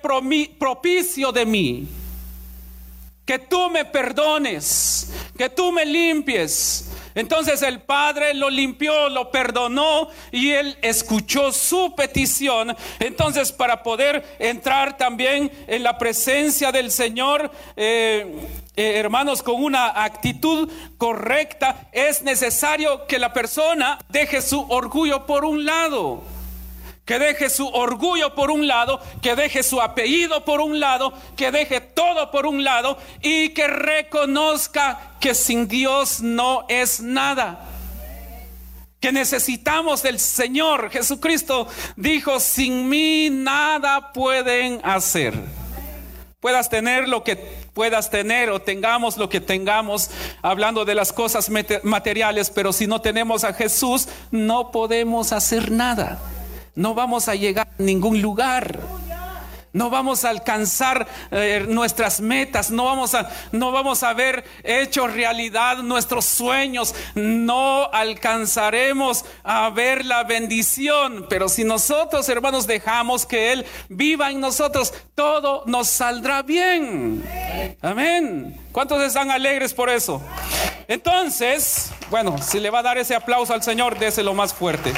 propicio 0.58 1.34
de 1.34 1.46
mí. 1.46 1.88
Que 3.26 3.40
tú 3.40 3.70
me 3.70 3.84
perdones, 3.86 5.14
que 5.38 5.50
tú 5.50 5.72
me 5.72 5.86
limpies. 5.86 6.90
Entonces 7.14 7.62
el 7.62 7.82
Padre 7.82 8.34
lo 8.34 8.50
limpió, 8.50 9.10
lo 9.10 9.32
perdonó 9.32 10.08
y 10.32 10.52
él 10.52 10.78
escuchó 10.82 11.52
su 11.52 11.94
petición. 11.96 12.76
Entonces 13.00 13.52
para 13.52 13.84
poder 13.84 14.26
entrar 14.40 14.98
también 14.98 15.52
en 15.68 15.84
la 15.84 15.98
presencia 15.98 16.72
del 16.72 16.90
Señor, 16.90 17.52
eh, 17.76 18.26
eh, 18.76 18.94
hermanos, 18.96 19.44
con 19.44 19.62
una 19.62 20.04
actitud 20.04 20.70
correcta, 20.98 21.88
es 21.92 22.24
necesario 22.24 23.06
que 23.08 23.20
la 23.20 23.34
persona 23.34 24.00
deje 24.10 24.42
su 24.42 24.62
orgullo 24.70 25.26
por 25.26 25.46
un 25.46 25.66
lado 25.66 26.33
que 27.06 27.20
deje 27.20 27.50
su 27.50 27.68
orgullo 27.68 28.34
por 28.34 28.50
un 28.50 28.68
lado, 28.68 29.02
que 29.22 29.36
deje 29.36 29.62
su 29.62 29.82
apellido 29.82 30.46
por 30.46 30.62
un 30.62 30.80
lado, 30.80 31.14
que 31.36 31.52
deje 31.52 31.82
todo 31.82 32.32
por 32.32 32.46
un 32.46 32.64
lado 32.64 32.98
y 33.22 33.50
que 33.50 33.68
reconozca 33.68 35.12
que 35.20 35.36
sin 35.36 35.68
Dios 35.68 36.22
no 36.22 36.66
es 36.70 37.02
nada. 37.02 37.68
Que 39.02 39.12
necesitamos 39.12 40.02
del 40.02 40.18
Señor. 40.18 40.90
Jesucristo 40.90 41.68
dijo, 41.98 42.40
sin 42.40 42.88
mí 42.88 43.30
nada 43.30 44.14
pueden 44.14 44.80
hacer. 44.84 45.34
Puedas 46.40 46.70
tener 46.70 47.10
lo 47.10 47.24
que 47.24 47.36
puedas 47.74 48.12
tener 48.12 48.50
o 48.50 48.62
tengamos 48.62 49.18
lo 49.18 49.28
que 49.28 49.42
tengamos, 49.42 50.10
hablando 50.42 50.86
de 50.86 50.94
las 50.94 51.12
cosas 51.12 51.50
materiales, 51.84 52.50
pero 52.50 52.72
si 52.72 52.86
no 52.86 53.02
tenemos 53.02 53.44
a 53.44 53.54
Jesús, 53.54 54.08
no 54.30 54.72
podemos 54.72 55.34
hacer 55.34 55.72
nada 55.72 56.22
no 56.76 56.94
vamos 56.94 57.28
a 57.28 57.36
llegar 57.36 57.68
a 57.68 57.82
ningún 57.82 58.22
lugar. 58.22 58.80
No 59.74 59.90
vamos 59.90 60.24
a 60.24 60.30
alcanzar 60.30 61.08
eh, 61.32 61.66
nuestras 61.68 62.22
metas, 62.22 62.70
no 62.70 62.86
vamos, 62.86 63.16
a, 63.16 63.28
no 63.52 63.72
vamos 63.72 64.04
a 64.04 64.14
ver 64.14 64.44
hecho 64.64 65.08
realidad 65.08 65.78
nuestros 65.78 66.26
sueños, 66.26 66.94
no 67.16 67.90
alcanzaremos 67.92 69.26
a 69.44 69.72
ver 69.72 70.06
la 70.06 70.26
bendición. 70.26 71.26
Pero 71.28 71.50
si 71.50 71.64
nosotros, 71.64 72.30
hermanos, 72.30 72.68
dejamos 72.68 73.26
que 73.26 73.52
Él 73.52 73.66
viva 73.90 74.30
en 74.30 74.42
nosotros, 74.42 74.94
todo 75.16 75.64
nos 75.66 75.88
saldrá 75.88 76.44
bien. 76.44 77.24
Amén. 77.82 78.62
¿Cuántos 78.72 79.02
están 79.02 79.32
alegres 79.32 79.74
por 79.74 79.90
eso? 79.90 80.22
Entonces, 80.88 81.90
bueno, 82.12 82.38
si 82.38 82.60
le 82.60 82.70
va 82.70 82.80
a 82.80 82.84
dar 82.84 83.00
ese 83.00 83.16
aplauso 83.16 83.56
al 83.56 83.64
Señor, 83.64 83.98
déselo 83.98 84.36
más 84.36 84.54
fuerte. 84.54 84.94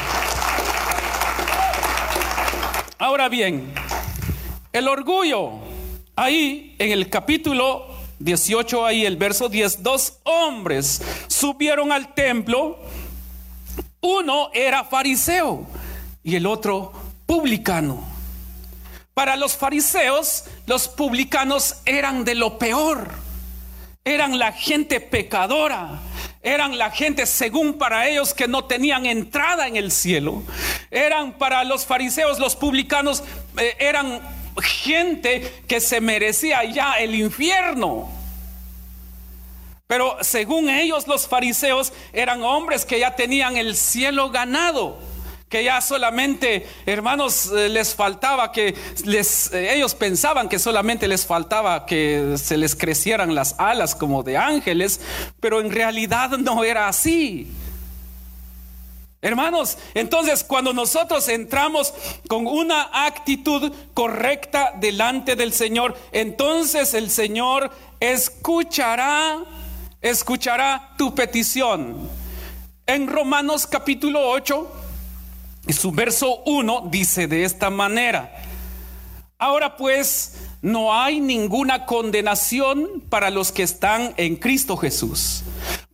Ahora 3.06 3.30
bien, 3.30 3.72
el 4.74 4.88
orgullo, 4.88 5.60
ahí 6.16 6.76
en 6.80 6.92
el 6.92 7.08
capítulo 7.08 7.86
18, 8.18 8.84
ahí 8.84 9.06
el 9.06 9.16
verso 9.16 9.48
10, 9.48 9.84
dos 9.84 10.14
hombres 10.24 11.04
subieron 11.28 11.92
al 11.92 12.16
templo, 12.16 12.80
uno 14.02 14.50
era 14.56 14.84
fariseo 14.86 15.68
y 16.24 16.36
el 16.36 16.48
otro 16.48 16.94
publicano. 17.28 18.04
Para 19.14 19.36
los 19.36 19.56
fariseos, 19.56 20.46
los 20.66 20.88
publicanos 20.88 21.76
eran 21.86 22.26
de 22.26 22.34
lo 22.34 22.58
peor, 22.58 23.12
eran 24.04 24.40
la 24.40 24.52
gente 24.52 25.00
pecadora, 25.00 26.00
eran 26.46 26.78
la 26.78 26.92
gente 26.92 27.26
según 27.26 27.74
para 27.74 28.08
ellos 28.08 28.36
que 28.36 28.48
no 28.48 28.66
tenían 28.66 29.08
entrada 29.08 29.68
en 29.68 29.76
el 29.76 29.92
cielo. 29.92 30.44
Eran 30.92 31.34
para 31.34 31.64
los 31.64 31.88
fariseos, 31.88 32.38
los 32.38 32.56
publicanos, 32.56 33.24
eh, 33.58 33.76
eran 33.80 34.22
gente 34.62 35.52
que 35.68 35.82
se 35.82 36.00
merecía 36.00 36.64
ya 36.64 36.94
el 37.00 37.16
infierno. 37.16 38.08
Pero 39.88 40.18
según 40.22 40.70
ellos 40.70 41.08
los 41.08 41.28
fariseos 41.28 41.92
eran 42.14 42.44
hombres 42.44 42.86
que 42.86 43.00
ya 43.00 43.16
tenían 43.16 43.58
el 43.58 43.76
cielo 43.76 44.30
ganado 44.30 45.00
que 45.50 45.64
ya 45.64 45.80
solamente, 45.80 46.68
hermanos, 46.86 47.52
eh, 47.52 47.70
les 47.70 47.94
faltaba 47.94 48.52
que 48.52 48.76
les, 49.06 49.54
eh, 49.54 49.76
ellos 49.76 49.94
pensaban 49.94 50.50
que 50.50 50.58
solamente 50.58 51.08
les 51.08 51.26
faltaba 51.26 51.86
que 51.86 52.36
se 52.38 52.58
les 52.58 52.76
crecieran 52.76 53.36
las 53.36 53.56
alas 53.60 53.96
como 53.96 54.24
de 54.24 54.38
ángeles, 54.38 55.00
pero 55.40 55.62
en 55.62 55.72
realidad 55.72 56.32
no 56.32 56.64
era 56.64 56.88
así. 56.88 57.52
Hermanos, 59.22 59.78
entonces 59.96 60.44
cuando 60.44 60.72
nosotros 60.72 61.28
entramos 61.30 61.94
con 62.28 62.46
una 62.46 62.90
actitud 63.06 63.72
correcta 63.94 64.74
delante 64.80 65.36
del 65.36 65.52
Señor, 65.52 65.98
entonces 66.12 66.94
el 66.94 67.10
Señor 67.10 67.72
escuchará, 68.00 69.40
escuchará 70.02 70.92
tu 70.98 71.16
petición. 71.16 72.08
En 72.86 73.08
Romanos 73.08 73.66
capítulo 73.66 74.30
8, 74.30 74.85
y 75.68 75.74
su 75.74 75.92
verso 75.92 76.42
1 76.46 76.88
dice 76.92 77.28
de 77.28 77.44
esta 77.44 77.70
manera, 77.70 78.32
ahora 79.38 79.78
pues 79.78 80.38
no 80.62 80.94
hay 80.94 81.20
ninguna 81.20 81.86
condenación 81.86 83.04
para 83.10 83.30
los 83.30 83.52
que 83.52 83.64
están 83.64 84.14
en 84.18 84.36
Cristo 84.36 84.78
Jesús, 84.78 85.44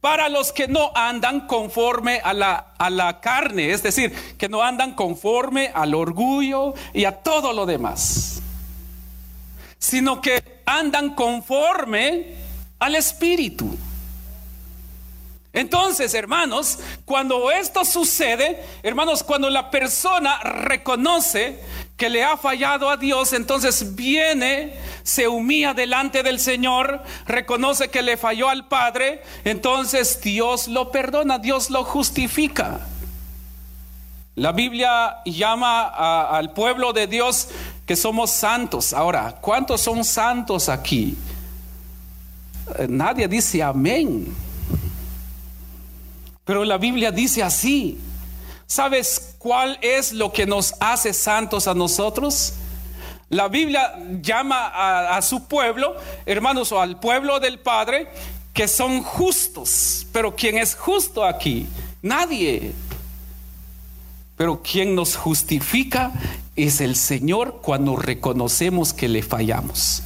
para 0.01 0.29
los 0.29 0.51
que 0.51 0.67
no 0.67 0.91
andan 0.95 1.47
conforme 1.47 2.19
a 2.23 2.33
la, 2.33 2.73
a 2.77 2.89
la 2.89 3.21
carne, 3.21 3.71
es 3.71 3.83
decir, 3.83 4.13
que 4.37 4.49
no 4.49 4.61
andan 4.61 4.93
conforme 4.93 5.71
al 5.73 5.93
orgullo 5.93 6.73
y 6.93 7.05
a 7.05 7.21
todo 7.21 7.53
lo 7.53 7.65
demás, 7.65 8.41
sino 9.79 10.21
que 10.21 10.61
andan 10.65 11.15
conforme 11.15 12.35
al 12.79 12.95
Espíritu. 12.95 13.77
Entonces, 15.53 16.13
hermanos, 16.13 16.79
cuando 17.03 17.51
esto 17.51 17.83
sucede, 17.83 18.63
hermanos, 18.83 19.21
cuando 19.21 19.49
la 19.49 19.69
persona 19.69 20.39
reconoce 20.39 21.59
que 21.97 22.09
le 22.09 22.23
ha 22.23 22.37
fallado 22.37 22.89
a 22.89 22.95
Dios, 22.95 23.33
entonces 23.33 23.95
viene, 23.95 24.73
se 25.03 25.27
humilla 25.27 25.73
delante 25.73 26.23
del 26.23 26.39
Señor, 26.39 27.03
reconoce 27.25 27.89
que 27.89 28.01
le 28.01 28.15
falló 28.15 28.47
al 28.47 28.67
Padre, 28.67 29.23
entonces 29.43 30.21
Dios 30.21 30.69
lo 30.69 30.89
perdona, 30.89 31.37
Dios 31.37 31.69
lo 31.69 31.83
justifica. 31.83 32.87
La 34.35 34.53
Biblia 34.53 35.17
llama 35.25 36.27
al 36.29 36.53
pueblo 36.53 36.93
de 36.93 37.07
Dios 37.07 37.49
que 37.85 37.97
somos 37.97 38.31
santos. 38.31 38.93
Ahora, 38.93 39.35
¿cuántos 39.41 39.81
son 39.81 40.05
santos 40.05 40.69
aquí? 40.69 41.17
Eh, 42.79 42.87
nadie 42.89 43.27
dice 43.27 43.61
amén. 43.61 44.33
Pero 46.51 46.65
la 46.65 46.77
Biblia 46.77 47.13
dice 47.13 47.41
así. 47.41 47.97
¿Sabes 48.67 49.35
cuál 49.37 49.79
es 49.81 50.11
lo 50.11 50.33
que 50.33 50.45
nos 50.45 50.73
hace 50.81 51.13
santos 51.13 51.65
a 51.65 51.73
nosotros? 51.73 52.55
La 53.29 53.47
Biblia 53.47 53.97
llama 54.21 54.67
a, 55.15 55.21
su 55.21 55.45
pueblo, 55.45 55.95
hermanos, 56.25 56.73
o 56.73 56.81
al 56.81 56.99
pueblo 56.99 57.39
del 57.39 57.57
Padre, 57.59 58.09
que 58.51 58.67
son 58.67 59.01
justos. 59.01 60.05
Pero 60.11 60.35
¿quién 60.35 60.57
es 60.57 60.75
justo 60.75 61.23
aquí? 61.23 61.67
Nadie. 62.01 62.73
Pero 64.35 64.61
quien 64.61 64.93
nos 64.93 65.15
justifica 65.15 66.11
es 66.57 66.81
el 66.81 66.97
Señor 66.97 67.61
cuando 67.61 67.95
reconocemos 67.95 68.91
que 68.91 69.07
le 69.07 69.23
fallamos. 69.23 70.03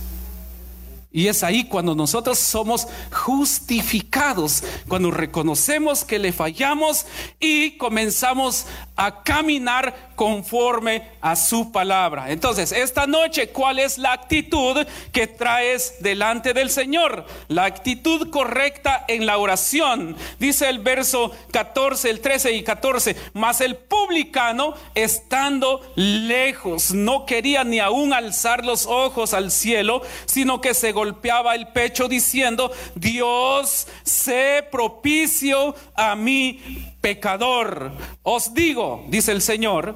Y 1.16 1.30
es 1.30 1.44
ahí 1.44 1.64
cuando 1.64 1.96
nosotros 1.96 2.38
somos 2.38 2.90
justificados, 3.10 4.66
cuando 4.90 5.12
reconocemos 5.12 6.04
que 6.04 6.20
le 6.20 6.34
fallamos 6.34 7.06
y 7.40 7.78
comenzamos 7.78 8.66
a 8.98 9.24
caminar 9.24 10.12
conforme 10.16 11.10
a 11.22 11.36
su 11.36 11.72
palabra. 11.72 12.32
Entonces, 12.32 12.72
esta 12.72 13.06
noche, 13.06 13.50
¿cuál 13.50 13.80
es 13.80 13.98
la 13.98 14.14
actitud 14.14 14.86
que 15.12 15.28
traes 15.28 15.96
delante 16.00 16.54
del 16.54 16.70
Señor? 16.70 17.26
La 17.48 17.66
actitud 17.66 18.30
correcta 18.30 19.06
en 19.08 19.26
la 19.26 19.38
oración. 19.38 20.16
Dice 20.40 20.70
el 20.70 20.80
verso 20.80 21.32
14, 21.52 22.10
el 22.10 22.22
13 22.22 22.54
y 22.54 22.64
14, 22.64 23.16
mas 23.34 23.62
el 23.62 23.76
publicano, 23.76 24.74
estando 24.94 25.82
lejos, 25.96 26.94
no 26.94 27.26
quería 27.26 27.64
ni 27.64 27.80
aún 27.80 28.14
alzar 28.14 28.66
los 28.66 28.86
ojos 28.86 29.34
al 29.34 29.52
cielo, 29.52 30.02
sino 30.26 30.62
que 30.62 30.74
se 30.74 30.92
golpeaba 30.92 31.56
el 31.56 31.68
pecho 31.68 32.08
diciendo, 32.08 32.72
Dios, 32.96 33.88
sé 34.04 34.66
propicio 34.72 35.76
a 35.96 36.16
mí 36.16 36.95
pecador. 37.06 37.92
Os 38.24 38.56
digo, 38.56 39.06
dice 39.10 39.32
el 39.32 39.44
Señor, 39.44 39.96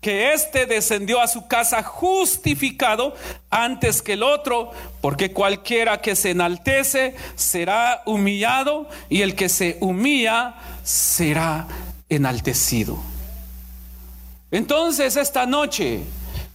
que 0.00 0.32
éste 0.32 0.64
descendió 0.64 1.20
a 1.20 1.28
su 1.28 1.46
casa 1.46 1.82
justificado 1.82 3.14
antes 3.50 4.00
que 4.00 4.14
el 4.14 4.22
otro, 4.22 4.70
porque 5.02 5.34
cualquiera 5.34 6.00
que 6.00 6.16
se 6.16 6.30
enaltece 6.30 7.14
será 7.34 8.00
humillado 8.06 8.88
y 9.10 9.20
el 9.20 9.34
que 9.34 9.50
se 9.50 9.76
humilla 9.82 10.54
será 10.82 11.66
enaltecido. 12.08 12.96
Entonces 14.50 15.16
esta 15.16 15.44
noche, 15.44 16.04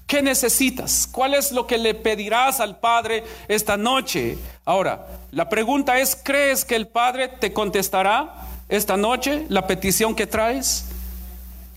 ¿qué 0.07 0.23
necesitas? 0.23 1.07
¿Cuál 1.11 1.35
es 1.35 1.51
lo 1.51 1.67
que 1.67 1.77
le 1.77 1.93
pedirás 1.93 2.59
al 2.59 2.79
Padre 2.79 3.23
esta 3.47 3.77
noche? 3.77 4.39
Ahora, 4.65 5.05
la 5.29 5.47
pregunta 5.47 5.99
es, 5.99 6.19
¿crees 6.23 6.65
que 6.65 6.75
el 6.75 6.87
Padre 6.87 7.27
te 7.27 7.53
contestará? 7.53 8.47
Esta 8.71 8.97
noche 8.97 9.45
la 9.49 9.67
petición 9.67 10.15
que 10.15 10.25
traes? 10.25 10.85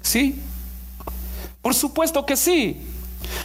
Sí. 0.00 0.40
Por 1.61 1.74
supuesto 1.74 2.24
que 2.24 2.37
sí. 2.37 2.80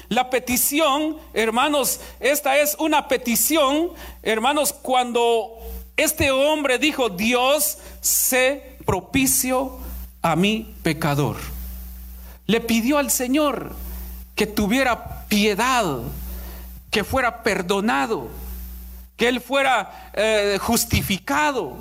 La 0.08 0.30
petición, 0.30 1.18
hermanos, 1.34 2.00
esta 2.20 2.60
es 2.60 2.76
una 2.80 3.08
petición, 3.08 3.92
hermanos, 4.22 4.72
cuando 4.72 5.58
este 5.98 6.32
hombre 6.32 6.78
dijo, 6.78 7.10
Dios, 7.10 7.80
sé 8.02 8.78
propicio 8.86 9.80
a 10.22 10.36
mi 10.36 10.76
pecador. 10.84 11.38
le 12.46 12.62
pidió 12.62 12.98
al 12.98 13.12
Señor 13.12 13.74
que 14.36 14.48
tuviera 14.48 15.26
piedad, 15.28 16.00
que 16.90 17.04
fuera 17.04 17.44
perdonado, 17.44 18.28
que 19.16 19.28
él 19.28 19.40
fuera 19.40 20.12
eh, 20.14 20.58
justificado, 20.60 21.78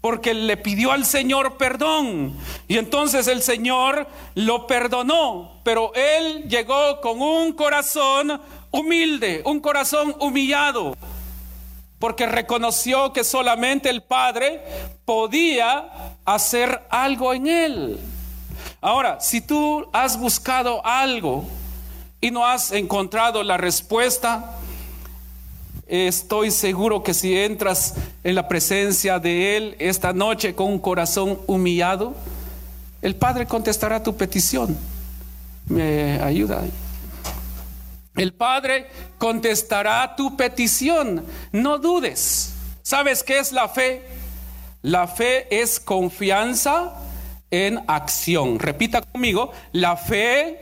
porque 0.00 0.32
le 0.32 0.56
pidió 0.56 0.92
al 0.92 1.04
Señor 1.04 1.56
perdón. 1.56 2.36
Y 2.68 2.78
entonces 2.78 3.26
el 3.26 3.42
Señor 3.42 4.06
lo 4.34 4.66
perdonó, 4.66 5.60
pero 5.62 5.92
él 5.94 6.48
llegó 6.48 7.00
con 7.00 7.20
un 7.20 7.52
corazón 7.52 8.40
humilde, 8.70 9.42
un 9.44 9.60
corazón 9.60 10.16
humillado, 10.20 10.96
porque 11.98 12.26
reconoció 12.26 13.12
que 13.12 13.24
solamente 13.24 13.90
el 13.90 14.02
Padre 14.02 14.62
podía 15.04 16.16
hacer 16.24 16.82
algo 16.88 17.34
en 17.34 17.46
él. 17.46 18.00
Ahora, 18.80 19.20
si 19.20 19.42
tú 19.42 19.86
has 19.92 20.18
buscado 20.18 20.84
algo 20.86 21.44
y 22.22 22.30
no 22.30 22.46
has 22.46 22.72
encontrado 22.72 23.42
la 23.42 23.58
respuesta, 23.58 24.56
estoy 25.90 26.52
seguro 26.52 27.02
que 27.02 27.12
si 27.12 27.36
entras 27.36 27.94
en 28.22 28.36
la 28.36 28.46
presencia 28.46 29.18
de 29.18 29.56
Él 29.56 29.76
esta 29.80 30.12
noche 30.12 30.54
con 30.54 30.68
un 30.68 30.78
corazón 30.78 31.38
humillado, 31.46 32.14
el 33.02 33.16
Padre 33.16 33.46
contestará 33.46 34.02
tu 34.02 34.16
petición. 34.16 34.76
¿Me 35.66 36.20
ayuda? 36.22 36.62
El 38.16 38.32
Padre 38.32 38.86
contestará 39.18 40.14
tu 40.14 40.36
petición. 40.36 41.24
No 41.52 41.78
dudes. 41.78 42.52
¿Sabes 42.82 43.22
qué 43.22 43.38
es 43.38 43.50
la 43.52 43.68
fe? 43.68 44.02
La 44.82 45.08
fe 45.08 45.60
es 45.60 45.80
confianza 45.80 46.94
en 47.50 47.80
acción. 47.88 48.58
Repita 48.58 49.02
conmigo, 49.02 49.52
la 49.72 49.96
fe 49.96 50.60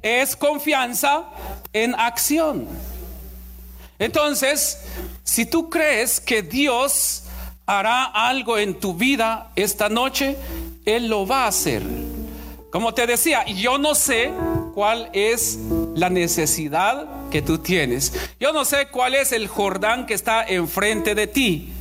es 0.00 0.34
confianza 0.34 1.24
en 1.72 1.94
acción. 1.94 2.66
Entonces, 4.02 4.80
si 5.22 5.46
tú 5.46 5.70
crees 5.70 6.18
que 6.18 6.42
Dios 6.42 7.22
hará 7.66 8.04
algo 8.04 8.58
en 8.58 8.74
tu 8.74 8.94
vida 8.94 9.52
esta 9.54 9.88
noche, 9.88 10.36
Él 10.84 11.06
lo 11.06 11.24
va 11.24 11.44
a 11.44 11.46
hacer. 11.46 11.84
Como 12.72 12.94
te 12.94 13.06
decía, 13.06 13.46
yo 13.46 13.78
no 13.78 13.94
sé 13.94 14.32
cuál 14.74 15.08
es 15.12 15.56
la 15.94 16.10
necesidad 16.10 17.06
que 17.30 17.42
tú 17.42 17.58
tienes. 17.58 18.12
Yo 18.40 18.52
no 18.52 18.64
sé 18.64 18.88
cuál 18.88 19.14
es 19.14 19.30
el 19.30 19.46
Jordán 19.46 20.06
que 20.06 20.14
está 20.14 20.44
enfrente 20.44 21.14
de 21.14 21.28
ti, 21.28 21.72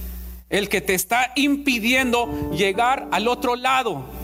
el 0.52 0.70
que 0.70 0.82
te 0.82 0.94
está 0.94 1.32
impidiendo 1.36 2.52
llegar 2.52 3.08
al 3.12 3.28
otro 3.28 3.56
lado 3.56 4.21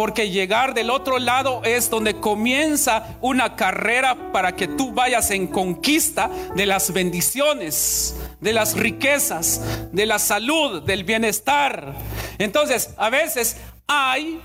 porque 0.00 0.30
llegar 0.30 0.72
del 0.72 0.88
otro 0.88 1.18
lado 1.18 1.60
es 1.62 1.90
donde 1.90 2.14
comienza 2.14 3.18
una 3.20 3.54
carrera 3.54 4.32
para 4.32 4.56
que 4.56 4.66
tú 4.66 4.92
vayas 4.92 5.30
en 5.30 5.46
conquista 5.46 6.30
de 6.56 6.64
las 6.64 6.94
bendiciones, 6.94 8.16
de 8.40 8.54
las 8.54 8.78
riquezas, 8.78 9.60
de 9.92 10.06
la 10.06 10.18
salud, 10.18 10.82
del 10.84 11.04
bienestar. 11.04 11.92
Entonces, 12.38 12.94
a 12.96 13.10
veces 13.10 13.58
hay 13.86 14.40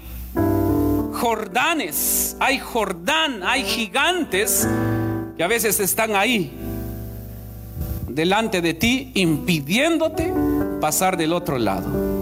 Jordanes, 1.13 2.35
hay 2.41 2.59
Jordán, 2.59 3.41
hay 3.41 3.63
gigantes 3.63 4.67
que 5.37 5.43
a 5.45 5.47
veces 5.47 5.79
están 5.79 6.17
ahí 6.17 6.51
delante 8.09 8.59
de 8.59 8.73
ti 8.73 9.13
impidiéndote 9.13 10.33
pasar 10.81 11.15
del 11.15 11.31
otro 11.31 11.57
lado. 11.57 12.14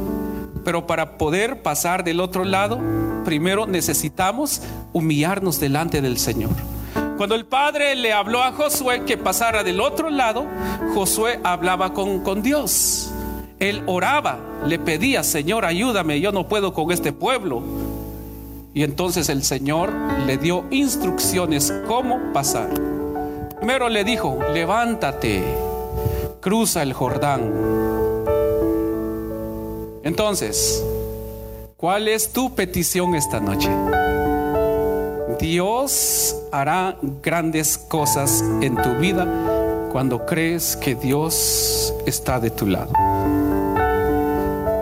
Pero 0.63 0.87
para 0.87 1.17
poder 1.17 1.61
pasar 1.61 2.03
del 2.03 2.19
otro 2.19 2.45
lado, 2.45 2.79
primero 3.25 3.67
necesitamos 3.67 4.61
humillarnos 4.93 5.59
delante 5.59 6.01
del 6.01 6.17
Señor. 6.17 6.51
Cuando 7.17 7.35
el 7.35 7.45
Padre 7.45 7.95
le 7.95 8.13
habló 8.13 8.41
a 8.41 8.51
Josué 8.51 9.03
que 9.05 9.17
pasara 9.17 9.63
del 9.63 9.81
otro 9.81 10.09
lado, 10.09 10.45
Josué 10.93 11.39
hablaba 11.43 11.93
con, 11.93 12.21
con 12.21 12.41
Dios. 12.41 13.11
Él 13.59 13.83
oraba, 13.85 14.39
le 14.65 14.79
pedía, 14.79 15.23
Señor, 15.23 15.65
ayúdame, 15.65 16.19
yo 16.19 16.31
no 16.31 16.47
puedo 16.47 16.73
con 16.73 16.91
este 16.91 17.13
pueblo. 17.13 17.61
Y 18.73 18.83
entonces 18.83 19.29
el 19.29 19.43
Señor 19.43 19.93
le 20.25 20.37
dio 20.37 20.65
instrucciones 20.71 21.73
cómo 21.87 22.33
pasar. 22.33 22.69
Primero 23.57 23.87
le 23.89 24.03
dijo, 24.03 24.39
levántate, 24.51 25.43
cruza 26.41 26.81
el 26.81 26.93
Jordán 26.93 27.82
entonces, 30.03 30.83
¿cuál 31.77 32.07
es 32.07 32.31
tu 32.33 32.53
petición 32.53 33.15
esta 33.15 33.39
noche? 33.39 33.69
Dios 35.39 36.35
hará 36.51 36.97
grandes 37.21 37.77
cosas 37.77 38.43
en 38.61 38.75
tu 38.75 38.95
vida 38.95 39.25
cuando 39.91 40.25
crees 40.25 40.75
que 40.75 40.95
Dios 40.95 41.93
está 42.05 42.39
de 42.39 42.49
tu 42.49 42.65
lado. 42.65 42.91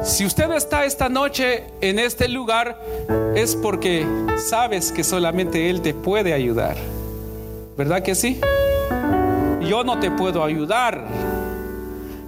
Si 0.04 0.26
usted 0.26 0.52
está 0.54 0.86
esta 0.86 1.10
noche 1.10 1.66
en 1.82 2.00
este 2.00 2.28
lugar 2.28 2.82
es 3.36 3.56
porque 3.56 4.06
sabes 4.50 4.92
que 4.92 5.04
solamente 5.04 5.70
Él 5.70 5.82
te 5.82 5.94
puede 5.94 6.34
ayudar. 6.34 6.76
¿Verdad 7.78 8.02
que 8.02 8.16
sí? 8.16 8.40
Yo 9.62 9.84
no 9.84 10.00
te 10.00 10.10
puedo 10.10 10.44
ayudar 10.44 11.06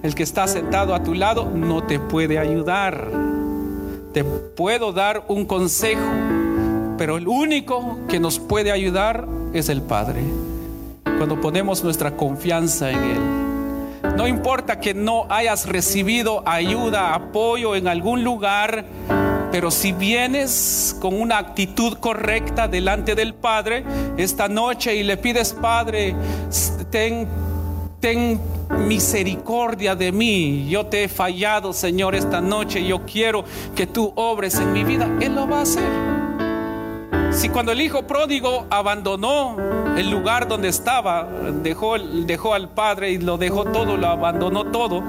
el 0.04 0.16
que 0.16 0.24
está 0.24 0.48
sentado 0.48 0.94
a 0.94 1.02
tu 1.02 1.13
lado 1.13 1.50
no 1.50 1.84
te 1.84 1.98
puede 1.98 2.38
ayudar. 2.38 3.08
Te 4.12 4.24
puedo 4.24 4.92
dar 4.92 5.24
un 5.30 5.46
consejo, 5.46 6.04
pero 6.98 7.18
el 7.18 7.28
único 7.28 8.00
que 8.10 8.20
nos 8.20 8.38
puede 8.38 8.72
ayudar 8.72 9.26
es 9.54 9.70
el 9.70 9.82
Padre. 9.82 10.22
Cuando 11.18 11.39
ponemos 11.39 11.84
nuestra 11.84 12.16
confianza 12.18 12.92
en 12.92 12.98
Él. 12.98 13.20
No 14.18 14.28
importa 14.28 14.80
que 14.82 14.94
no 14.94 15.26
hayas 15.30 15.68
recibido 15.68 16.44
ayuda, 16.46 17.16
apoyo 17.16 17.74
en 17.74 17.88
algún 17.88 18.26
lugar, 18.26 18.86
pero 19.54 19.72
si 19.72 19.94
vienes 19.94 20.98
con 21.00 21.20
una 21.20 21.38
actitud 21.38 21.98
correcta 22.00 22.68
delante 22.68 23.16
del 23.16 23.34
Padre 23.34 23.86
esta 24.18 24.50
noche 24.50 24.96
y 24.96 25.04
le 25.04 25.16
pides, 25.16 25.54
Padre, 25.54 26.13
ten, 26.92 27.26
ten 28.02 28.39
misericordia 28.69 29.95
de 29.95 30.12
mí. 30.12 30.67
Yo 30.69 30.86
te 30.86 31.04
he 31.04 31.08
fallado, 31.08 31.73
Señor, 31.73 32.15
esta 32.15 32.41
noche. 32.41 32.86
Yo 32.86 33.06
quiero 33.06 33.43
que 33.76 33.88
tú 33.88 34.12
obres 34.15 34.56
en 34.56 34.73
mi 34.73 34.84
vida. 34.84 35.10
Él 35.21 35.36
lo 35.36 35.47
va 35.47 35.60
a 35.60 35.62
hacer. 35.62 35.84
Si 37.32 37.49
cuando 37.49 37.71
el 37.71 37.82
hijo 37.82 38.04
pródigo 38.04 38.67
abandonó 38.69 39.58
el 39.97 40.10
lugar 40.10 40.47
donde 40.47 40.67
estaba, 40.67 41.28
dejó, 41.63 41.97
dejó 41.97 42.54
al 42.54 42.69
padre 42.69 43.12
y 43.12 43.17
lo 43.17 43.38
dejó 43.38 43.65
todo, 43.65 43.97
lo 43.97 44.08
abandonó 44.08 44.65
todo. 44.65 45.04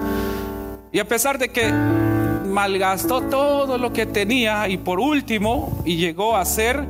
Y 0.90 0.98
a 0.98 1.04
pesar 1.06 1.38
de 1.38 1.50
que 1.50 1.70
malgastó 1.70 3.22
todo 3.22 3.76
lo 3.78 3.92
que 3.92 4.06
tenía 4.06 4.68
y 4.68 4.78
por 4.78 5.00
último, 5.00 5.82
y 5.84 5.96
llegó 5.96 6.36
a 6.36 6.44
ser 6.44 6.84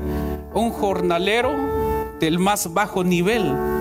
un 0.52 0.70
jornalero 0.70 1.50
del 2.20 2.38
más 2.38 2.72
bajo 2.72 3.02
nivel 3.02 3.73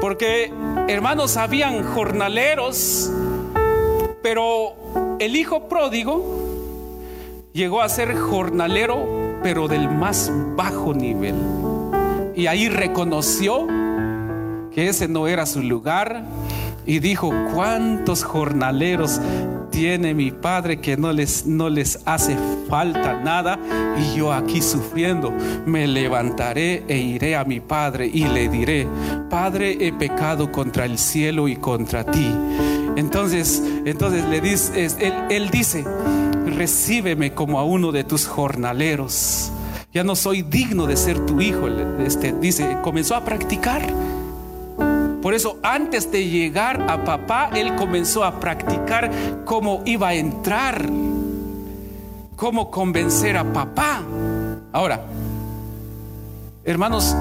porque, 0.00 0.52
hermanos, 0.88 1.36
habían 1.36 1.82
jornaleros, 1.82 3.10
pero 4.22 4.74
el 5.18 5.36
hijo 5.36 5.68
pródigo 5.68 6.24
llegó 7.52 7.82
a 7.82 7.88
ser 7.88 8.16
jornalero, 8.16 9.38
pero 9.42 9.68
del 9.68 9.88
más 9.88 10.30
bajo 10.56 10.94
nivel. 10.94 11.34
Y 12.36 12.46
ahí 12.46 12.68
reconoció 12.68 13.66
que 14.72 14.88
ese 14.88 15.08
no 15.08 15.26
era 15.26 15.46
su 15.46 15.62
lugar 15.62 16.24
y 16.88 17.00
dijo, 17.00 17.30
¿cuántos 17.54 18.24
jornaleros 18.24 19.20
tiene 19.70 20.14
mi 20.14 20.30
padre 20.30 20.80
que 20.80 20.96
no 20.96 21.12
les, 21.12 21.46
no 21.46 21.68
les 21.68 22.00
hace 22.06 22.34
falta 22.66 23.20
nada 23.20 23.58
y 23.98 24.16
yo 24.16 24.32
aquí 24.32 24.62
sufriendo? 24.62 25.30
Me 25.66 25.86
levantaré 25.86 26.84
e 26.88 26.96
iré 26.96 27.36
a 27.36 27.44
mi 27.44 27.60
padre 27.60 28.10
y 28.12 28.24
le 28.24 28.48
diré, 28.48 28.88
Padre, 29.28 29.76
he 29.86 29.92
pecado 29.92 30.50
contra 30.50 30.86
el 30.86 30.96
cielo 30.96 31.48
y 31.48 31.56
contra 31.56 32.04
ti. 32.04 32.34
Entonces, 32.96 33.62
entonces 33.84 34.24
le 34.24 34.40
dice, 34.40 34.86
él, 34.86 35.12
él 35.28 35.50
dice, 35.50 35.84
recíbeme 36.46 37.34
como 37.34 37.60
a 37.60 37.64
uno 37.64 37.92
de 37.92 38.04
tus 38.04 38.26
jornaleros. 38.26 39.52
Ya 39.92 40.04
no 40.04 40.16
soy 40.16 40.40
digno 40.40 40.86
de 40.86 40.96
ser 40.96 41.26
tu 41.26 41.42
hijo. 41.42 41.68
Este, 41.98 42.32
dice, 42.32 42.78
comenzó 42.82 43.14
a 43.14 43.24
practicar 43.26 43.82
por 45.22 45.34
eso 45.34 45.58
antes 45.62 46.10
de 46.10 46.28
llegar 46.28 46.82
a 46.88 47.04
papá, 47.04 47.50
él 47.54 47.74
comenzó 47.76 48.24
a 48.24 48.38
practicar 48.38 49.10
cómo 49.44 49.82
iba 49.84 50.08
a 50.08 50.14
entrar, 50.14 50.88
cómo 52.36 52.70
convencer 52.70 53.36
a 53.36 53.52
papá. 53.52 54.02
Ahora, 54.72 55.02
hermanos, 56.64 57.16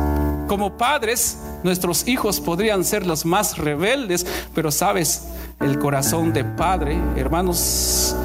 como 0.47 0.77
padres, 0.77 1.39
nuestros 1.63 2.07
hijos 2.07 2.39
podrían 2.39 2.83
ser 2.83 3.05
los 3.05 3.25
más 3.25 3.57
rebeldes, 3.57 4.25
pero 4.53 4.71
sabes, 4.71 5.29
el 5.60 5.79
corazón 5.79 6.33
de 6.33 6.43
padre, 6.43 6.97
hermanos, 7.15 8.15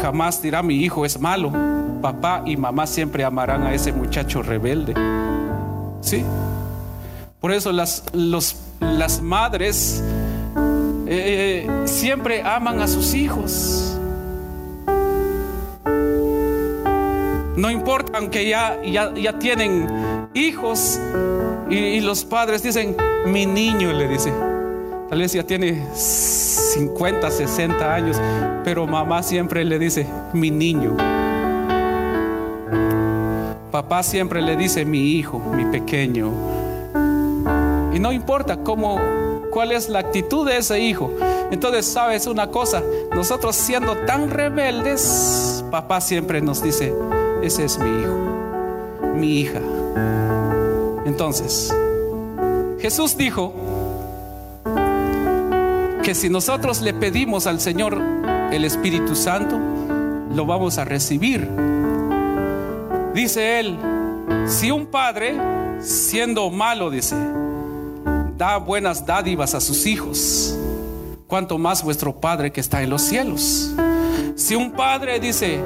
jamás 0.00 0.40
dirá 0.40 0.62
mi 0.62 0.76
hijo 0.76 1.04
es 1.04 1.18
malo 1.18 1.52
papá 2.00 2.42
y 2.46 2.56
mamá 2.56 2.86
siempre 2.86 3.24
amarán 3.24 3.64
a 3.64 3.74
ese 3.74 3.92
muchacho 3.92 4.42
rebelde. 4.42 4.94
¿Sí? 6.00 6.24
Por 7.40 7.52
eso 7.52 7.72
las, 7.72 8.04
las 8.80 9.22
madres 9.22 10.02
eh, 11.08 11.68
siempre 11.84 12.42
aman 12.42 12.80
a 12.80 12.88
sus 12.88 13.14
hijos. 13.14 13.96
No 17.56 17.70
importa, 17.70 18.18
aunque 18.18 18.46
ya, 18.48 18.78
ya, 18.84 19.38
tienen 19.38 19.86
hijos 20.34 21.00
y, 21.70 22.00
los 22.00 22.24
padres 22.24 22.62
dicen, 22.62 22.94
mi 23.26 23.46
niño 23.46 23.92
le 23.92 24.08
dice. 24.08 24.32
Tal 25.08 25.20
vez 25.20 25.32
ya 25.32 25.42
tiene 25.44 25.82
50, 25.94 27.30
60 27.30 27.94
años, 27.94 28.20
pero 28.62 28.86
mamá 28.86 29.22
siempre 29.22 29.64
le 29.64 29.78
dice, 29.78 30.06
mi 30.34 30.50
niño. 30.50 30.96
Papá 33.70 34.02
siempre 34.02 34.42
le 34.42 34.56
dice, 34.56 34.84
mi 34.84 35.12
hijo, 35.12 35.38
mi 35.38 35.64
pequeño. 35.64 36.55
Y 37.96 37.98
no 37.98 38.12
importa 38.12 38.58
cómo, 38.58 39.00
cuál 39.50 39.72
es 39.72 39.88
la 39.88 40.00
actitud 40.00 40.46
de 40.46 40.58
ese 40.58 40.78
hijo. 40.80 41.10
Entonces, 41.50 41.86
sabes 41.86 42.26
una 42.26 42.50
cosa, 42.50 42.82
nosotros 43.14 43.56
siendo 43.56 43.96
tan 44.04 44.28
rebeldes, 44.28 45.64
papá 45.70 46.02
siempre 46.02 46.42
nos 46.42 46.62
dice, 46.62 46.92
ese 47.42 47.64
es 47.64 47.78
mi 47.78 47.88
hijo, 47.88 49.14
mi 49.14 49.40
hija. 49.40 49.60
Entonces, 51.06 51.74
Jesús 52.80 53.16
dijo 53.16 53.54
que 56.02 56.14
si 56.14 56.28
nosotros 56.28 56.82
le 56.82 56.92
pedimos 56.92 57.46
al 57.46 57.60
Señor 57.60 57.98
el 58.52 58.66
Espíritu 58.66 59.16
Santo, 59.16 59.58
lo 60.34 60.44
vamos 60.44 60.76
a 60.76 60.84
recibir. 60.84 61.48
Dice 63.14 63.58
él, 63.58 63.78
si 64.46 64.70
un 64.70 64.84
padre, 64.84 65.34
siendo 65.80 66.50
malo, 66.50 66.90
dice, 66.90 67.16
da 68.36 68.58
buenas 68.58 69.06
dádivas 69.06 69.54
a 69.54 69.60
sus 69.60 69.86
hijos, 69.86 70.56
cuanto 71.26 71.58
más 71.58 71.82
vuestro 71.82 72.20
Padre 72.20 72.52
que 72.52 72.60
está 72.60 72.82
en 72.82 72.90
los 72.90 73.02
cielos. 73.02 73.72
Si 74.34 74.54
un 74.54 74.72
padre 74.72 75.18
dice, 75.18 75.60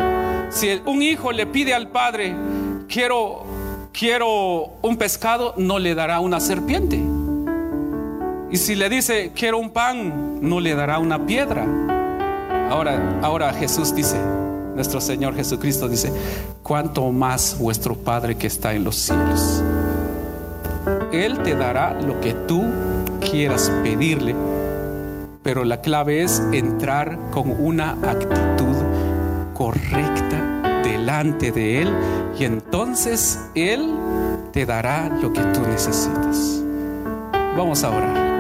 si 0.51 0.81
un 0.87 1.03
hijo 1.03 1.33
le 1.33 1.47
pide 1.47 1.75
al 1.75 1.89
padre, 1.89 2.35
quiero, 2.89 3.45
quiero 3.93 4.79
un 4.83 4.97
pescado, 4.97 5.55
no 5.57 5.79
le 5.79 5.95
dará 5.95 6.21
una 6.21 6.39
serpiente. 6.39 7.01
Y 8.53 8.57
si 8.57 8.75
le 8.75 8.89
dice, 8.89 9.33
quiero 9.35 9.59
un 9.59 9.71
pan, 9.71 10.41
no 10.41 10.61
le 10.61 10.75
dará 10.75 10.99
una 10.99 11.27
piedra. 11.27 11.67
Ahora, 12.71 13.19
ahora 13.23 13.53
Jesús 13.53 13.95
dice, 13.95 14.17
nuestro 14.75 15.01
Señor 15.01 15.35
Jesucristo 15.35 15.89
dice, 15.89 16.13
cuanto 16.63 17.11
más 17.11 17.59
vuestro 17.59 17.97
Padre 17.97 18.37
que 18.37 18.47
está 18.47 18.73
en 18.73 18.85
los 18.85 18.97
cielos. 18.97 19.63
Él 21.13 21.39
te 21.43 21.55
dará 21.55 22.01
lo 22.01 22.21
que 22.21 22.35
tú 22.35 22.65
quieras 23.21 23.71
pedirle, 23.83 24.35
pero 25.43 25.65
la 25.65 25.81
clave 25.81 26.23
es 26.23 26.43
entrar 26.53 27.19
con 27.31 27.51
una 27.51 27.93
actitud 28.03 28.77
correcta 29.55 30.81
delante 30.83 31.53
de 31.53 31.83
Él 31.83 31.93
y 32.39 32.45
entonces 32.45 33.41
Él 33.55 33.95
te 34.53 34.67
dará 34.67 35.09
lo 35.09 35.33
que 35.33 35.43
tú 35.43 35.61
necesitas. 35.69 36.63
Vamos 37.57 37.85
a 37.85 37.91
orar. 37.91 38.31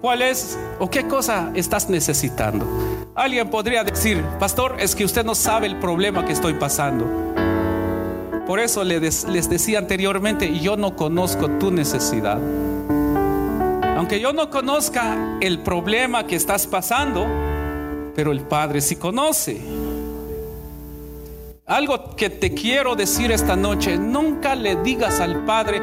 ¿Cuál 0.00 0.20
es 0.20 0.58
o 0.78 0.90
qué 0.90 1.06
cosa 1.06 1.50
estás 1.54 1.88
necesitando? 1.88 2.66
Alguien 3.14 3.48
podría 3.48 3.84
decir, 3.84 4.22
pastor, 4.38 4.76
es 4.78 4.94
que 4.94 5.04
usted 5.04 5.24
no 5.24 5.34
sabe 5.34 5.66
el 5.66 5.76
problema 5.78 6.26
que 6.26 6.32
estoy 6.32 6.54
pasando. 6.54 7.33
Por 8.46 8.60
eso 8.60 8.84
les 8.84 9.48
decía 9.48 9.78
anteriormente, 9.78 10.58
yo 10.58 10.76
no 10.76 10.96
conozco 10.96 11.48
tu 11.58 11.70
necesidad. 11.70 12.38
Aunque 13.96 14.20
yo 14.20 14.32
no 14.32 14.50
conozca 14.50 15.38
el 15.40 15.60
problema 15.60 16.26
que 16.26 16.36
estás 16.36 16.66
pasando, 16.66 17.26
pero 18.14 18.32
el 18.32 18.40
Padre 18.40 18.82
sí 18.82 18.96
conoce. 18.96 19.60
Algo 21.66 22.14
que 22.14 22.28
te 22.28 22.52
quiero 22.52 22.94
decir 22.94 23.32
esta 23.32 23.56
noche, 23.56 23.96
nunca 23.96 24.54
le 24.54 24.76
digas 24.76 25.20
al 25.20 25.46
Padre, 25.46 25.80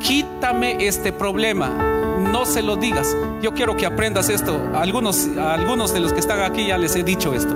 quítame 0.00 0.84
este 0.84 1.12
problema. 1.12 1.68
No 1.68 2.44
se 2.44 2.62
lo 2.62 2.74
digas. 2.74 3.16
Yo 3.40 3.54
quiero 3.54 3.76
que 3.76 3.86
aprendas 3.86 4.28
esto. 4.28 4.60
algunos, 4.74 5.28
algunos 5.38 5.94
de 5.94 6.00
los 6.00 6.12
que 6.12 6.18
están 6.18 6.40
aquí 6.40 6.66
ya 6.66 6.76
les 6.76 6.96
he 6.96 7.04
dicho 7.04 7.32
esto. 7.32 7.54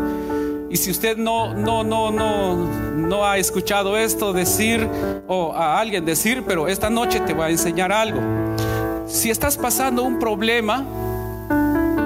Y 0.75 0.77
si 0.77 0.91
usted 0.91 1.17
no, 1.17 1.55
no, 1.55 1.85
no, 1.85 2.11
no, 2.11 2.57
no 2.97 3.25
ha 3.25 3.39
escuchado 3.39 3.97
esto 3.97 4.33
decir 4.33 4.85
o 5.29 5.53
a 5.53 5.79
alguien 5.79 6.05
decir, 6.05 6.43
pero 6.45 6.67
esta 6.67 6.91
noche 6.91 7.21
te 7.21 7.33
voy 7.33 7.45
a 7.45 7.51
enseñar 7.51 7.93
algo. 7.93 8.21
Si 9.07 9.31
estás 9.31 9.57
pasando 9.57 10.03
un 10.03 10.19
problema, 10.19 10.85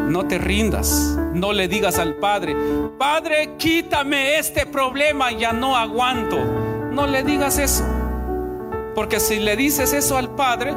no 0.06 0.26
te 0.26 0.36
rindas, 0.36 1.16
no 1.32 1.54
le 1.54 1.66
digas 1.66 1.98
al 1.98 2.16
Padre, 2.16 2.54
Padre, 2.98 3.54
quítame 3.56 4.36
este 4.38 4.66
problema, 4.66 5.32
ya 5.32 5.54
no 5.54 5.74
aguanto. 5.74 6.36
No 6.92 7.06
le 7.06 7.22
digas 7.22 7.56
eso. 7.56 7.84
Porque 8.94 9.18
si 9.18 9.38
le 9.38 9.56
dices 9.56 9.94
eso 9.94 10.18
al 10.18 10.28
Padre, 10.28 10.74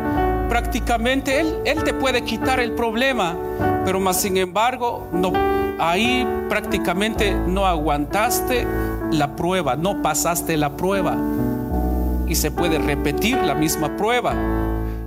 prácticamente 0.47 1.41
Él, 1.41 1.57
él 1.65 1.83
te 1.83 1.93
puede 1.93 2.23
quitar 2.23 2.61
el 2.61 2.71
problema, 2.71 3.35
pero 3.83 3.99
más 3.99 4.21
sin 4.21 4.37
embargo, 4.37 5.09
no, 5.11 5.33
ahí 5.81 6.27
prácticamente 6.47 7.33
no 7.33 7.65
aguantaste 7.65 8.67
la 9.11 9.35
prueba, 9.35 9.75
no 9.75 10.01
pasaste 10.01 10.55
la 10.55 10.77
prueba. 10.77 11.17
Y 12.27 12.35
se 12.35 12.51
puede 12.51 12.77
repetir 12.77 13.37
la 13.37 13.55
misma 13.55 13.97
prueba. 13.97 14.33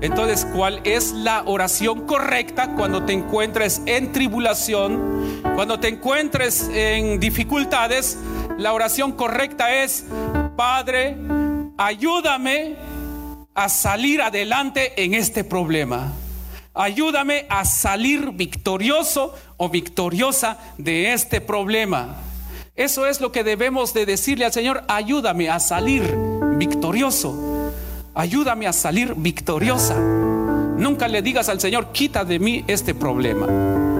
Entonces, 0.00 0.46
¿cuál 0.52 0.80
es 0.84 1.12
la 1.12 1.44
oración 1.46 2.06
correcta 2.06 2.72
cuando 2.76 3.04
te 3.04 3.14
encuentres 3.14 3.80
en 3.86 4.12
tribulación? 4.12 5.42
Cuando 5.54 5.80
te 5.80 5.88
encuentres 5.88 6.68
en 6.74 7.20
dificultades, 7.20 8.18
la 8.58 8.72
oración 8.72 9.12
correcta 9.12 9.82
es, 9.82 10.04
Padre, 10.56 11.16
ayúdame 11.78 12.76
a 13.54 13.68
salir 13.68 14.20
adelante 14.20 14.92
en 15.02 15.14
este 15.14 15.44
problema. 15.44 16.12
Ayúdame 16.74 17.46
a 17.48 17.64
salir 17.64 18.32
victorioso 18.32 19.32
victoriosa 19.68 20.58
de 20.78 21.12
este 21.12 21.40
problema. 21.40 22.16
Eso 22.76 23.06
es 23.06 23.20
lo 23.20 23.32
que 23.32 23.44
debemos 23.44 23.94
de 23.94 24.06
decirle 24.06 24.44
al 24.44 24.52
Señor, 24.52 24.82
ayúdame 24.88 25.48
a 25.48 25.60
salir 25.60 26.02
victorioso 26.56 27.54
ayúdame 28.14 28.66
a 28.66 28.72
salir 28.72 29.14
victoriosa. 29.16 29.96
Nunca 29.98 31.08
le 31.08 31.22
digas 31.22 31.48
al 31.48 31.60
Señor, 31.60 31.92
quita 31.92 32.24
de 32.24 32.38
mí 32.38 32.64
este 32.66 32.94
problema. 32.94 33.93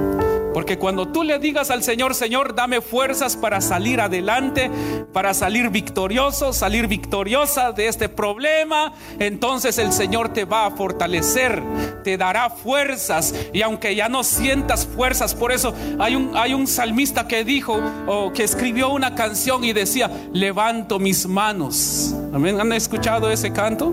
Porque 0.55 0.79
cuando 0.79 1.09
tú 1.09 1.25
le 1.25 1.41
digas 1.41 1.71
al 1.73 1.83
Señor, 1.83 2.15
Señor, 2.15 2.55
dame 2.55 2.81
fuerzas 2.81 3.37
para 3.37 3.61
salir 3.61 4.01
adelante, 4.01 4.71
para 5.13 5.35
salir 5.35 5.69
victorioso, 5.69 6.53
salir 6.53 6.87
victoriosa 6.87 7.73
de 7.73 7.89
este 7.89 8.09
problema, 8.09 8.93
entonces 9.19 9.79
el 9.79 9.93
Señor 9.93 10.29
te 10.29 10.45
va 10.45 10.67
a 10.67 10.71
fortalecer, 10.71 11.61
te 12.05 12.17
dará 12.17 12.51
fuerzas. 12.51 13.35
Y 13.53 13.63
aunque 13.63 13.97
ya 13.97 14.09
no 14.09 14.23
sientas 14.23 14.87
fuerzas, 14.87 15.35
por 15.35 15.51
eso 15.51 15.75
hay 15.99 16.15
un, 16.15 16.37
hay 16.37 16.55
un 16.55 16.69
salmista 16.69 17.27
que 17.27 17.45
dijo 17.45 17.81
o 18.07 18.33
que 18.33 18.45
escribió 18.45 18.91
una 18.91 19.17
canción 19.17 19.65
y 19.65 19.73
decía, 19.73 20.09
levanto 20.33 21.01
mis 21.01 21.27
manos. 21.27 22.15
¿Han 22.33 22.73
escuchado 22.73 23.29
ese 23.29 23.53
canto? 23.53 23.93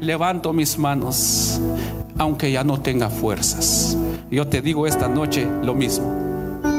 Levanto 0.00 0.52
mis 0.52 0.76
manos, 0.76 1.58
aunque 2.18 2.52
ya 2.52 2.64
no 2.64 2.80
tenga 2.80 3.10
fuerzas. 3.10 3.96
Yo 4.30 4.46
te 4.46 4.62
digo 4.62 4.86
esta 4.86 5.08
noche 5.08 5.46
lo 5.62 5.74
mismo. 5.74 6.24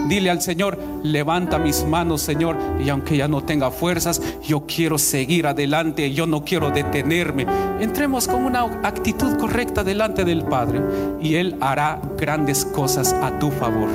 Dile 0.08 0.30
al 0.30 0.40
Señor, 0.40 0.78
levanta 1.04 1.58
mis 1.58 1.84
manos, 1.84 2.22
Señor, 2.22 2.56
y 2.84 2.90
aunque 2.90 3.18
ya 3.18 3.28
no 3.28 3.44
tenga 3.44 3.72
fuerzas, 3.72 4.22
yo 4.44 4.66
quiero 4.68 5.00
seguir 5.00 5.48
adelante, 5.48 6.12
yo 6.12 6.28
no 6.28 6.46
quiero 6.46 6.70
detenerme. 6.70 7.48
Entremos 7.80 8.28
con 8.28 8.46
una 8.46 8.62
actitud 8.84 9.36
correcta 9.38 9.84
delante 9.84 10.24
del 10.24 10.44
Padre 10.44 10.82
y 11.20 11.36
Él 11.36 11.56
hará 11.60 12.00
grandes 12.18 12.66
cosas 12.66 13.14
a 13.14 13.40
tu 13.40 13.50
favor. 13.50 13.90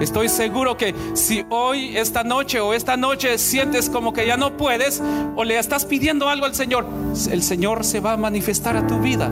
Estoy 0.00 0.28
seguro 0.28 0.76
que 0.76 0.94
si 1.14 1.44
hoy, 1.50 1.96
esta 1.96 2.24
noche 2.24 2.58
o 2.58 2.74
esta 2.74 2.96
noche 2.96 3.38
sientes 3.38 3.88
como 3.88 4.12
que 4.12 4.26
ya 4.26 4.36
no 4.36 4.56
puedes 4.56 5.00
o 5.36 5.44
le 5.44 5.58
estás 5.58 5.84
pidiendo 5.84 6.28
algo 6.28 6.46
al 6.46 6.54
Señor, 6.56 6.84
el 7.30 7.42
Señor 7.42 7.84
se 7.84 8.00
va 8.00 8.14
a 8.14 8.16
manifestar 8.16 8.76
a 8.76 8.86
tu 8.86 8.98
vida 8.98 9.30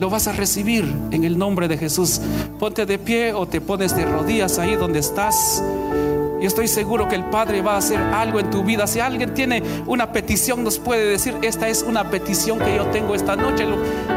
lo 0.00 0.10
vas 0.10 0.28
a 0.28 0.32
recibir 0.32 0.84
en 1.10 1.24
el 1.24 1.38
nombre 1.38 1.68
de 1.68 1.76
Jesús. 1.76 2.20
Ponte 2.58 2.86
de 2.86 2.98
pie 2.98 3.32
o 3.32 3.46
te 3.46 3.60
pones 3.60 3.96
de 3.96 4.04
rodillas 4.04 4.58
ahí 4.58 4.76
donde 4.76 5.00
estás. 5.00 5.62
Y 6.40 6.46
estoy 6.46 6.68
seguro 6.68 7.08
que 7.08 7.16
el 7.16 7.24
Padre 7.24 7.62
va 7.62 7.74
a 7.74 7.78
hacer 7.78 7.98
algo 7.98 8.38
en 8.38 8.48
tu 8.48 8.62
vida. 8.62 8.86
Si 8.86 9.00
alguien 9.00 9.34
tiene 9.34 9.60
una 9.86 10.12
petición, 10.12 10.62
nos 10.62 10.78
puede 10.78 11.04
decir, 11.04 11.34
esta 11.42 11.68
es 11.68 11.82
una 11.82 12.10
petición 12.10 12.60
que 12.60 12.76
yo 12.76 12.86
tengo 12.86 13.16
esta 13.16 13.34
noche. 13.34 13.66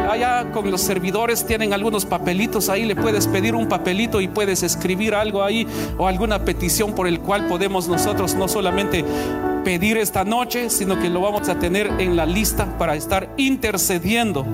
Allá 0.08 0.52
con 0.52 0.70
los 0.70 0.82
servidores 0.82 1.46
tienen 1.48 1.74
algunos 1.74 2.06
papelitos 2.06 2.70
ahí, 2.70 2.86
le 2.86 2.96
puedes 2.96 3.26
pedir 3.28 3.56
un 3.56 3.68
papelito 3.68 4.22
y 4.22 4.28
puedes 4.28 4.62
escribir 4.62 5.16
algo 5.16 5.44
ahí 5.44 5.66
o 5.98 6.08
alguna 6.08 6.46
petición 6.46 6.94
por 6.94 7.08
el 7.08 7.22
cual 7.22 7.48
podemos 7.48 7.88
nosotros 7.88 8.36
no 8.36 8.48
solamente 8.48 9.04
pedir 9.64 9.98
esta 9.98 10.24
noche, 10.24 10.70
sino 10.70 11.00
que 11.00 11.10
lo 11.10 11.22
vamos 11.22 11.50
a 11.50 11.58
tener 11.58 11.88
en 11.98 12.16
la 12.16 12.28
lista 12.28 12.78
para 12.78 12.96
estar 12.96 13.34
intercediendo. 13.38 14.46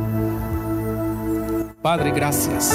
Padre, 1.88 2.12
gracias. 2.12 2.70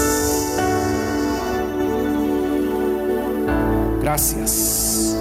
Gracias. 4.01 5.19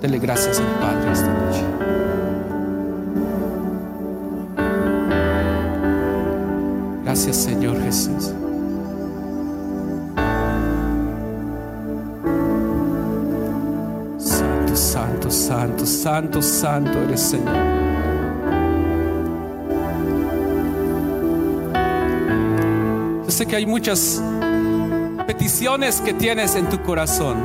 Dele 0.00 0.18
gracias 0.20 0.60
al 0.60 0.66
Padre 0.66 1.12
esta 1.12 1.32
noche. 1.32 1.64
Gracias 7.02 7.36
Señor 7.38 7.82
Jesús. 7.82 8.32
Santo, 14.18 14.76
santo, 14.76 15.28
santo, 15.28 15.86
santo, 15.86 16.40
santo 16.40 16.98
eres 17.00 17.20
Señor. 17.20 17.81
Sé 23.32 23.46
que 23.46 23.56
hay 23.56 23.66
muchas 23.66 24.22
peticiones 25.26 26.00
que 26.00 26.14
tienes 26.14 26.54
en 26.54 26.68
tu 26.68 26.80
corazón. 26.82 27.36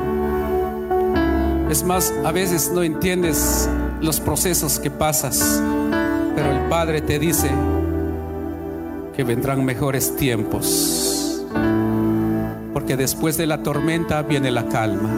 Es 1.70 1.84
más, 1.84 2.14
a 2.24 2.32
veces 2.32 2.72
no 2.74 2.84
entiendes 2.84 3.70
los 4.02 4.20
procesos 4.20 4.80
que 4.80 4.92
pasas, 4.92 5.62
pero 6.36 6.52
el 6.52 6.70
Padre 6.70 7.02
te 7.02 7.20
dice 7.20 7.50
que 9.16 9.24
vendrán 9.24 9.66
mejores 9.66 10.16
tiempos, 10.16 11.44
porque 12.74 12.96
después 12.96 13.38
de 13.38 13.48
la 13.48 13.64
tormenta 13.64 14.22
viene 14.22 14.52
la 14.52 14.68
calma. 14.68 15.10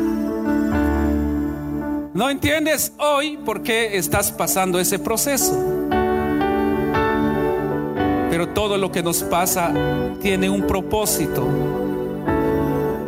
No 2.14 2.30
entiendes 2.30 2.94
hoy 2.98 3.38
por 3.38 3.62
qué 3.62 3.98
estás 3.98 4.32
pasando 4.32 4.80
ese 4.80 5.00
proceso, 5.00 5.79
pero 8.40 8.54
todo 8.54 8.78
lo 8.78 8.90
que 8.90 9.04
nos 9.04 9.22
pasa 9.24 9.70
tiene 10.22 10.50
un 10.50 10.66
propósito. 10.66 11.46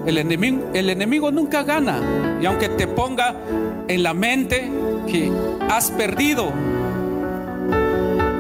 El 0.05 0.17
enemigo, 0.17 1.31
nunca 1.31 1.63
gana. 1.63 2.01
Y 2.41 2.45
aunque 2.45 2.67
te 2.67 2.85
ponga 2.85 3.35
en 3.87 4.03
la 4.03 4.13
mente 4.13 4.69
que 5.07 5.31
has 5.69 5.89
perdido, 5.91 6.51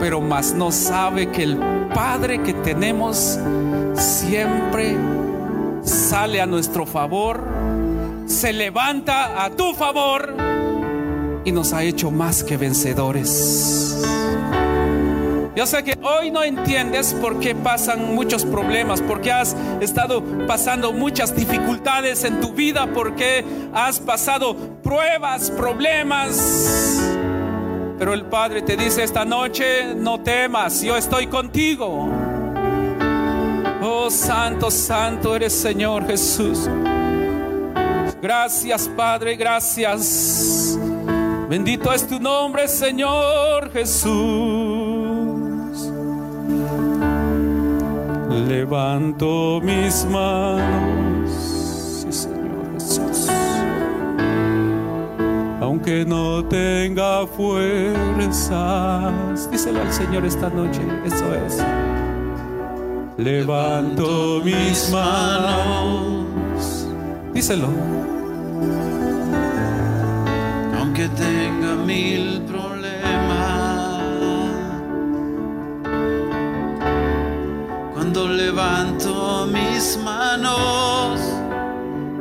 pero 0.01 0.19
más 0.19 0.53
no 0.53 0.69
sabe 0.73 1.29
que 1.29 1.43
el 1.43 1.57
Padre 1.95 2.43
que 2.43 2.55
tenemos 2.55 3.39
siempre 3.93 4.97
sale 5.83 6.41
a 6.41 6.45
nuestro 6.45 6.85
favor, 6.85 7.41
se 8.25 8.51
levanta 8.51 9.45
a 9.45 9.49
tu 9.51 9.73
favor 9.75 10.35
y 11.45 11.53
nos 11.53 11.71
ha 11.71 11.85
hecho 11.85 12.11
más 12.11 12.43
que 12.43 12.57
vencedores. 12.57 14.20
Yo 15.53 15.65
sé 15.65 15.83
que 15.83 15.97
hoy 16.01 16.31
no 16.31 16.43
entiendes 16.43 17.13
por 17.13 17.39
qué 17.39 17.53
pasan 17.53 18.15
muchos 18.15 18.45
problemas, 18.45 19.01
por 19.01 19.19
qué 19.19 19.33
has 19.33 19.53
estado 19.81 20.23
pasando 20.47 20.93
muchas 20.93 21.35
dificultades 21.35 22.23
en 22.23 22.39
tu 22.39 22.53
vida, 22.53 22.87
por 22.87 23.15
qué 23.15 23.43
has 23.73 23.99
pasado 23.99 24.55
pruebas, 24.81 25.51
problemas. 25.51 27.01
Pero 27.99 28.13
el 28.13 28.23
Padre 28.25 28.61
te 28.61 28.77
dice 28.77 29.03
esta 29.03 29.25
noche, 29.25 29.93
no 29.93 30.21
temas, 30.21 30.81
yo 30.81 30.95
estoy 30.95 31.27
contigo. 31.27 32.09
Oh 33.81 34.09
Santo, 34.09 34.71
Santo 34.71 35.35
eres 35.35 35.51
Señor 35.51 36.07
Jesús. 36.07 36.69
Gracias 38.21 38.87
Padre, 38.95 39.35
gracias. 39.35 40.77
Bendito 41.49 41.91
es 41.91 42.07
tu 42.07 42.21
nombre, 42.21 42.69
Señor 42.69 43.69
Jesús. 43.73 44.60
Levanto 48.31 49.59
mis 49.61 50.05
manos, 50.05 51.29
sí, 52.01 52.11
Señor 52.13 52.73
Jesús. 52.73 53.27
Aunque 55.59 56.05
no 56.05 56.43
tenga 56.45 57.27
fuerzas, 57.27 58.51
díselo 59.51 59.81
al 59.81 59.91
Señor 59.91 60.23
esta 60.25 60.49
noche, 60.49 60.81
eso 61.05 61.35
es. 61.45 61.61
Levanto 63.17 64.41
mis 64.45 64.89
manos, 64.91 66.87
díselo. 67.33 67.67
Aunque 70.79 71.09
tenga 71.09 71.75
mil 71.85 72.41
problemas, 72.43 72.60
levanto 78.51 79.47
mis 79.47 79.97
manos, 80.03 81.21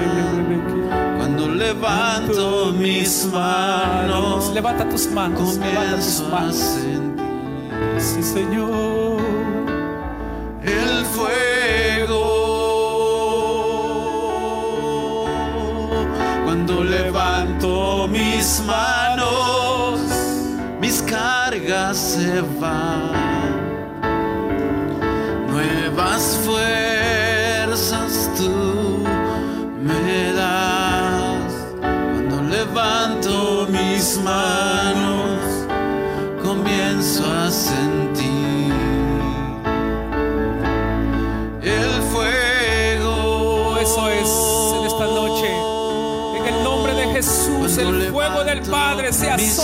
Cuando 1.18 1.48
levanto 1.50 2.72
mis 2.74 3.26
manos, 3.34 4.52
Levanta 4.54 4.88
tus 4.90 5.08
manos, 5.08 5.58
levanta 5.58 5.96
tus 5.96 6.20
comienzo 6.22 6.24
a 6.28 6.32
manos. 6.32 6.56
sentir 6.56 7.16
Sí, 7.98 8.22
Señor. 8.22 9.22
el 10.64 11.06
fuego. 11.06 11.57
Cuando 16.68 16.84
levanto 16.84 18.10
mis 18.10 18.62
manos, 18.68 20.02
mis 20.82 21.02
cargas 21.02 21.96
se 21.96 22.42
van. 22.60 23.14
Nuevas 25.50 26.38
fuerzas 26.44 26.97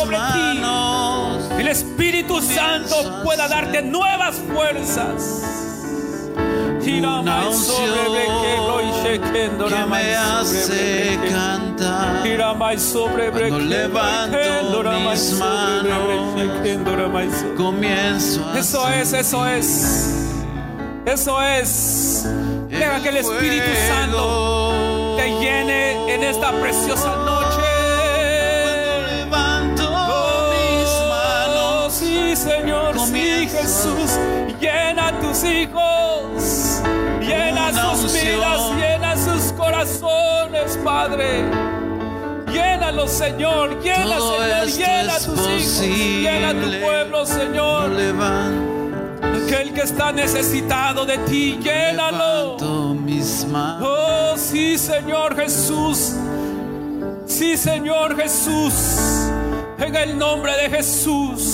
sobre 0.04 0.18
ti. 0.18 1.60
El 1.60 1.68
Espíritu 1.68 2.42
Santo 2.42 3.22
pueda 3.24 3.48
darte 3.48 3.82
nuevas 3.82 4.36
fuerzas. 4.54 5.42
Una 6.86 7.48
unción 7.48 8.14
que 9.70 9.86
me 9.86 10.16
hace 10.16 11.20
cantar. 11.30 12.24
Cuando 13.32 13.60
levanto 13.60 14.38
mis 15.10 15.34
manos, 15.34 15.98
comienzo 17.56 18.46
a 18.50 18.60
Eso 18.60 18.90
es, 18.90 19.14
eso 19.14 19.48
es. 19.48 20.30
Eso 21.06 21.42
es. 21.42 22.28
Deja 22.70 23.02
que 23.02 23.10
el 23.10 23.18
Espíritu 23.18 23.72
Santo 23.88 25.16
te 25.18 25.30
llene 25.40 26.14
en 26.14 26.24
esta 26.24 26.52
preciosa 26.52 27.16
noche. 27.18 27.53
Sí, 32.36 32.50
Señor, 32.50 33.00
sí. 33.00 33.48
Jesús. 33.50 34.18
Llena 34.60 35.10
a 35.10 35.20
tus 35.20 35.44
hijos, 35.44 36.82
llena 37.20 37.96
sus 37.96 38.14
vidas, 38.14 38.72
llena 38.78 39.18
sus 39.18 39.52
corazones, 39.54 40.80
Padre. 40.84 41.44
Llénalos, 42.52 43.12
Señor, 43.12 43.82
llena, 43.82 44.20
Señor, 44.20 44.68
llena 44.68 45.16
a 45.16 45.20
tus 45.20 45.40
hijos, 45.50 45.82
llena 45.82 46.50
a 46.50 46.54
tu 46.54 46.82
pueblo, 46.82 47.26
Señor. 47.26 47.92
Aquel 49.22 49.74
que 49.74 49.82
está 49.82 50.12
necesitado 50.12 51.06
de 51.06 51.18
ti, 51.20 51.60
llénalo. 51.62 52.58
Oh, 53.82 54.34
sí, 54.38 54.78
Señor 54.78 55.36
Jesús. 55.36 56.14
Sí, 57.26 57.58
Señor 57.58 58.16
Jesús. 58.16 59.13
En 59.84 59.98
el 59.98 60.18
nombre 60.18 60.56
de 60.56 60.70
Jesús. 60.70 61.54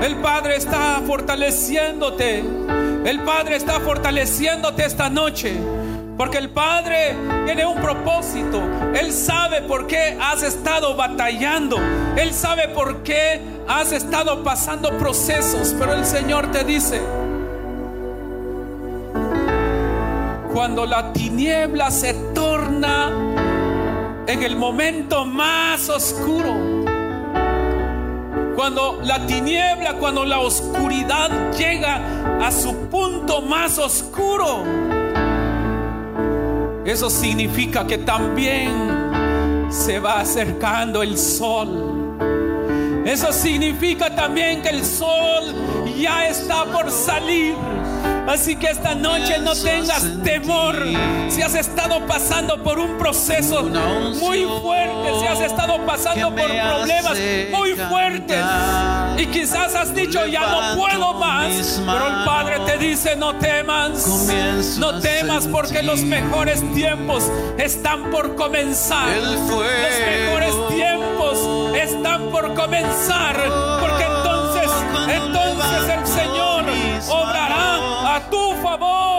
El 0.00 0.14
Padre 0.18 0.54
está 0.54 1.02
fortaleciéndote. 1.04 2.44
El 3.04 3.24
Padre 3.24 3.56
está 3.56 3.80
fortaleciéndote 3.80 4.84
esta 4.84 5.10
noche. 5.10 5.56
Porque 6.16 6.38
el 6.38 6.50
Padre 6.50 7.16
tiene 7.46 7.66
un 7.66 7.80
propósito. 7.80 8.62
Él 8.94 9.12
sabe 9.12 9.62
por 9.62 9.88
qué 9.88 10.16
has 10.20 10.44
estado 10.44 10.94
batallando. 10.94 11.76
Él 12.16 12.32
sabe 12.32 12.68
por 12.68 13.02
qué 13.02 13.40
has 13.66 13.90
estado 13.90 14.44
pasando 14.44 14.96
procesos. 14.96 15.74
Pero 15.76 15.94
el 15.94 16.06
Señor 16.06 16.52
te 16.52 16.62
dice, 16.62 17.00
cuando 20.52 20.86
la 20.86 21.12
tiniebla 21.12 21.90
se 21.90 22.14
torna 22.32 23.10
en 24.28 24.40
el 24.44 24.54
momento 24.54 25.24
más 25.24 25.88
oscuro, 25.88 26.79
cuando 28.60 29.00
la 29.02 29.24
tiniebla, 29.24 29.94
cuando 29.94 30.22
la 30.22 30.40
oscuridad 30.40 31.30
llega 31.56 32.46
a 32.46 32.52
su 32.52 32.90
punto 32.90 33.40
más 33.40 33.78
oscuro, 33.78 34.64
eso 36.84 37.08
significa 37.08 37.86
que 37.86 37.96
también 37.96 39.70
se 39.70 39.98
va 39.98 40.20
acercando 40.20 41.02
el 41.02 41.16
sol. 41.16 42.18
Eso 43.06 43.32
significa 43.32 44.14
también 44.14 44.60
que 44.60 44.68
el 44.68 44.84
sol 44.84 45.54
ya 45.98 46.28
está 46.28 46.66
por 46.66 46.90
salir. 46.90 47.54
Así 48.28 48.56
que 48.56 48.68
esta 48.68 48.94
noche 48.94 49.38
no 49.38 49.54
tengas 49.54 50.04
temor. 50.22 50.76
Si 51.28 51.42
has 51.42 51.54
estado 51.54 52.06
pasando 52.06 52.62
por 52.62 52.78
un 52.78 52.98
proceso 52.98 53.62
muy 53.62 54.44
fuerte, 54.62 55.20
si 55.20 55.26
has 55.26 55.40
estado 55.40 55.84
pasando 55.84 56.34
por 56.34 56.48
problemas 56.48 57.18
muy 57.50 57.72
fuertes 57.74 58.44
y 59.18 59.26
quizás 59.26 59.74
has 59.74 59.94
dicho 59.94 60.26
ya 60.26 60.46
no 60.46 60.76
puedo 60.76 61.14
más, 61.14 61.80
pero 61.84 62.06
el 62.06 62.24
Padre 62.24 62.60
te 62.66 62.78
dice 62.78 63.16
no 63.16 63.34
temas, 63.36 64.06
no 64.78 65.00
temas 65.00 65.46
porque 65.46 65.82
los 65.82 66.02
mejores 66.02 66.62
tiempos 66.74 67.30
están 67.58 68.10
por 68.10 68.36
comenzar. 68.36 69.08
Los 69.16 69.40
mejores 69.40 70.54
tiempos 70.68 71.74
están 71.76 72.30
por 72.30 72.54
comenzar 72.54 73.36
porque 73.80 74.04
entonces, 74.04 74.70
entonces 75.08 75.39
tu 78.30 78.54
favor. 78.62 79.09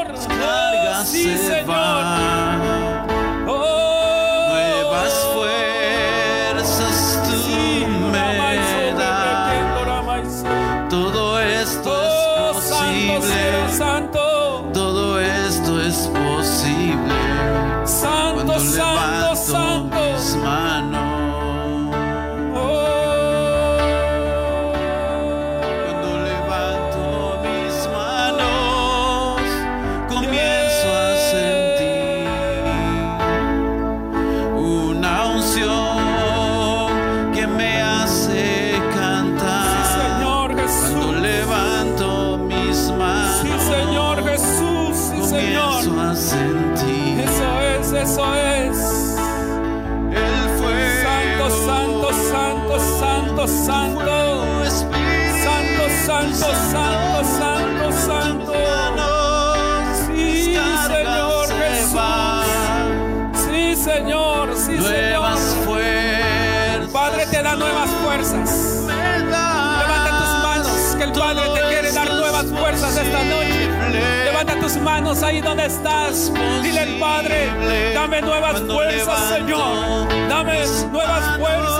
Manos 75.01 75.23
ahí 75.23 75.41
donde 75.41 75.65
estás. 75.65 76.31
Dile 76.63 76.79
al 76.79 76.99
Padre, 76.99 77.93
dame 77.93 78.21
nuevas 78.21 78.61
fuerzas, 78.61 79.29
Señor. 79.29 80.07
Dame 80.29 80.65
nuevas 80.91 81.37
fuerzas, 81.37 81.70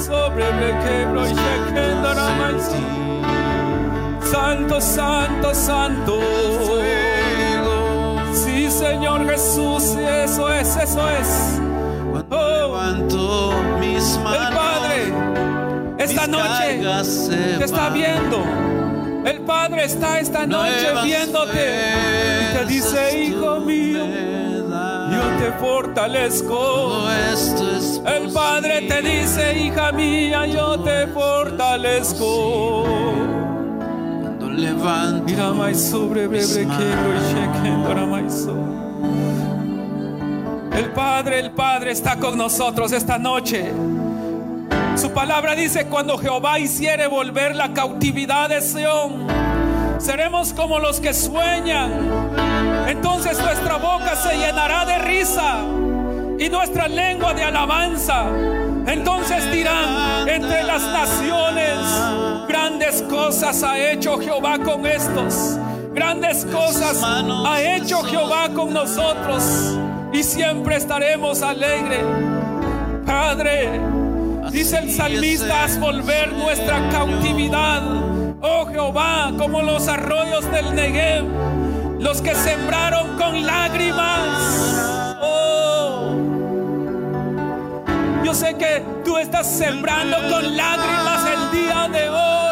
Sobre 0.00 0.50
Brequebro 0.52 1.26
y 1.26 1.34
Shekenda 1.34 2.14
Ramai. 2.14 2.54
Santo, 4.30 4.80
santo, 4.80 5.54
santo. 5.54 6.20
Sí, 8.32 8.70
Señor 8.70 9.28
Jesús, 9.28 9.96
eso 9.96 10.48
es, 10.52 10.76
eso 10.76 11.08
es. 11.10 11.60
Oh. 12.30 12.58
levanto 12.78 13.52
mis 13.80 14.18
manos. 14.18 14.48
El 14.48 14.54
Padre, 14.54 15.12
esta 15.98 16.26
noche 16.26 17.04
se 17.04 17.36
te 17.58 17.64
está 17.64 17.90
viendo. 17.90 18.44
El 19.24 19.40
Padre 19.40 19.84
está 19.84 20.20
esta 20.20 20.46
noche 20.46 20.92
viéndote 21.04 21.92
y 22.42 22.56
te 22.56 22.64
dice, 22.66 23.18
hijo 23.24 23.60
mío, 23.60 24.04
te 25.38 25.52
fortalezco. 25.58 26.48
Todo 26.48 27.12
esto 27.12 27.76
es 27.76 28.02
El 28.06 28.32
Padre 28.32 28.82
te 28.82 29.02
dice, 29.02 29.58
hija 29.58 29.92
mía, 29.92 30.46
yo 30.46 30.80
te 30.80 31.06
fortalezco. 31.08 32.84
Cuando 34.22 34.50
levanto. 34.50 35.26
El 40.76 40.90
Padre, 40.92 41.40
el 41.40 41.50
Padre 41.50 41.90
está 41.92 42.16
con 42.16 42.38
nosotros 42.38 42.92
esta 42.92 43.18
noche. 43.18 43.72
Su 44.96 45.12
palabra 45.12 45.54
dice, 45.54 45.86
cuando 45.86 46.18
Jehová 46.18 46.58
hiciere 46.58 47.06
volver 47.06 47.54
la 47.54 47.72
cautividad 47.72 48.48
de 48.48 48.60
Sión, 48.60 49.26
seremos 49.98 50.52
como 50.52 50.78
los 50.78 51.00
que 51.00 51.14
sueñan. 51.14 52.27
Entonces 52.88 53.38
nuestra 53.38 53.76
boca 53.76 54.16
se 54.16 54.36
llenará 54.36 54.84
de 54.84 54.98
risa 54.98 55.58
y 56.38 56.48
nuestra 56.48 56.88
lengua 56.88 57.34
de 57.34 57.44
alabanza. 57.44 58.26
Entonces 58.86 59.50
dirán 59.52 60.28
entre 60.28 60.62
las 60.62 60.82
naciones, 60.82 61.78
grandes 62.48 63.02
cosas 63.02 63.62
ha 63.62 63.78
hecho 63.78 64.18
Jehová 64.18 64.58
con 64.58 64.86
estos. 64.86 65.58
Grandes 65.92 66.46
cosas 66.46 67.02
ha 67.02 67.60
hecho 67.60 68.02
Jehová 68.04 68.48
con 68.54 68.72
nosotros 68.72 69.76
y 70.12 70.22
siempre 70.22 70.76
estaremos 70.76 71.42
alegres. 71.42 72.04
Padre, 73.04 73.80
dice 74.50 74.78
el 74.78 74.90
salmista, 74.90 75.64
haz 75.64 75.78
volver 75.78 76.32
nuestra 76.32 76.88
cautividad. 76.90 77.82
Oh 78.40 78.66
Jehová, 78.66 79.32
como 79.36 79.62
los 79.62 79.88
arroyos 79.88 80.50
del 80.52 80.74
Negev, 80.74 81.24
los 81.98 82.22
que 82.22 82.34
sembraron 82.34 83.16
con 83.16 83.44
lágrimas. 83.44 85.16
Oh, 85.20 86.14
yo 88.24 88.34
sé 88.34 88.54
que 88.54 88.84
tú 89.04 89.18
estás 89.18 89.46
sembrando 89.50 90.16
con 90.28 90.56
lágrimas 90.56 91.26
el 91.26 91.50
día 91.50 91.88
de 91.88 92.08
hoy. 92.08 92.47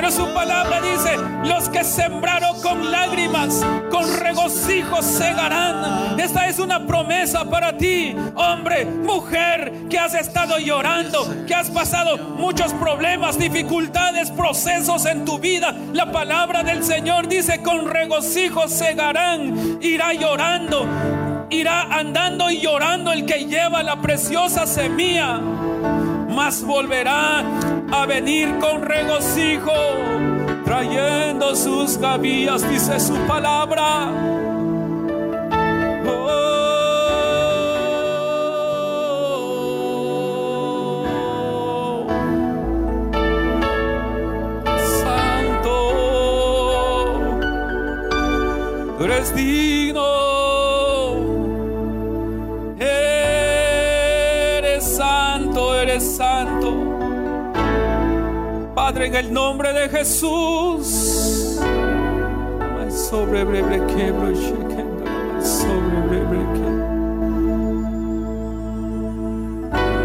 Pero 0.00 0.12
su 0.12 0.32
palabra 0.32 0.80
dice, 0.80 1.14
los 1.44 1.68
que 1.68 1.84
sembraron 1.84 2.58
con 2.62 2.90
lágrimas, 2.90 3.62
con 3.90 4.10
regocijo 4.18 5.02
segarán. 5.02 6.18
Esta 6.18 6.48
es 6.48 6.58
una 6.58 6.86
promesa 6.86 7.44
para 7.44 7.76
ti, 7.76 8.16
hombre, 8.34 8.86
mujer, 8.86 9.88
que 9.90 9.98
has 9.98 10.14
estado 10.14 10.58
llorando, 10.58 11.44
que 11.46 11.54
has 11.54 11.68
pasado 11.68 12.16
muchos 12.16 12.72
problemas, 12.72 13.38
dificultades, 13.38 14.30
procesos 14.30 15.04
en 15.04 15.26
tu 15.26 15.38
vida. 15.38 15.76
La 15.92 16.10
palabra 16.10 16.62
del 16.62 16.82
Señor 16.82 17.28
dice, 17.28 17.60
con 17.60 17.86
regocijo 17.86 18.68
segarán, 18.68 19.80
irá 19.82 20.14
llorando. 20.14 20.88
Irá 21.50 21.82
andando 21.82 22.50
y 22.50 22.58
llorando 22.58 23.12
el 23.12 23.26
que 23.26 23.44
lleva 23.44 23.82
la 23.82 24.00
preciosa 24.00 24.66
semilla. 24.66 25.42
mas 26.30 26.62
volverá 26.62 27.44
a 27.92 28.06
venir 28.06 28.58
con 28.58 28.82
regocijo, 28.82 29.72
trayendo 30.64 31.54
sus 31.56 31.98
gavillas, 31.98 32.68
dice 32.68 32.98
su 33.00 33.14
palabra. 33.26 34.12
Oh, 36.06 36.46
Santo, 45.02 45.80
eres. 49.04 49.34
El 59.20 59.32
nombre 59.34 59.72
de 59.74 59.88
Jesús. 59.90 61.58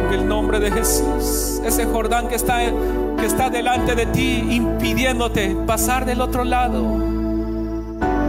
En 0.09 0.19
el 0.19 0.27
nombre 0.27 0.59
de 0.59 0.69
Jesús, 0.69 1.61
ese 1.63 1.85
Jordán 1.85 2.27
que 2.27 2.35
está, 2.35 2.59
que 3.17 3.25
está 3.25 3.49
delante 3.49 3.95
de 3.95 4.05
ti, 4.07 4.47
impidiéndote 4.51 5.55
pasar 5.65 6.05
del 6.05 6.19
otro 6.19 6.43
lado. 6.43 6.83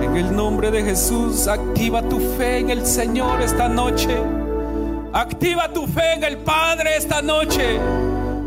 En 0.02 0.16
el 0.16 0.36
nombre 0.36 0.70
de 0.70 0.84
Jesús, 0.84 1.48
activa 1.48 2.02
tu 2.02 2.20
fe 2.38 2.58
en 2.58 2.70
el 2.70 2.86
Señor 2.86 3.40
esta 3.42 3.68
noche. 3.68 4.16
Activa 5.12 5.68
tu 5.72 5.88
fe 5.88 6.12
en 6.12 6.22
el 6.22 6.38
Padre 6.38 6.96
esta 6.96 7.22
noche. 7.22 7.80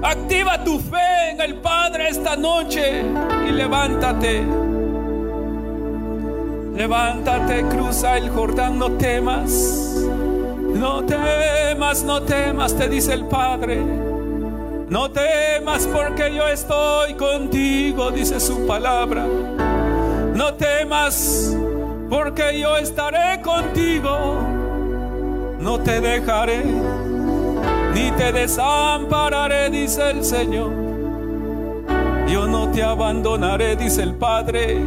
Activa 0.02 0.64
tu 0.64 0.80
fe 0.80 1.32
en 1.32 1.42
el 1.42 1.56
Padre 1.56 2.10
esta 2.10 2.36
noche 2.38 3.04
y 3.48 3.52
levántate. 3.52 4.46
Levántate, 6.76 7.66
cruza 7.66 8.18
el 8.18 8.30
Jordán, 8.30 8.80
no 8.80 8.94
temas. 8.94 9.52
No 10.74 11.04
temas, 11.04 12.04
no 12.04 12.22
temas, 12.22 12.74
te 12.76 12.88
dice 12.88 13.14
el 13.14 13.26
Padre. 13.26 13.82
No 14.88 15.12
temas 15.12 15.86
porque 15.88 16.34
yo 16.34 16.48
estoy 16.48 17.16
contigo, 17.16 18.10
dice 18.12 18.40
su 18.40 18.66
palabra. 18.66 19.26
No 20.34 20.54
temas 20.54 21.54
porque 22.10 22.58
yo 22.58 22.78
estaré 22.78 23.42
contigo. 23.42 24.38
No 25.60 25.80
te 25.80 26.00
dejaré 26.00 26.64
ni 27.94 28.12
te 28.12 28.32
desampararé, 28.32 29.70
dice 29.70 30.12
el 30.12 30.24
Señor. 30.24 30.72
Yo 32.28 32.48
no 32.48 32.70
te 32.70 32.84
abandonaré, 32.84 33.76
dice 33.76 34.04
el 34.04 34.14
Padre, 34.14 34.78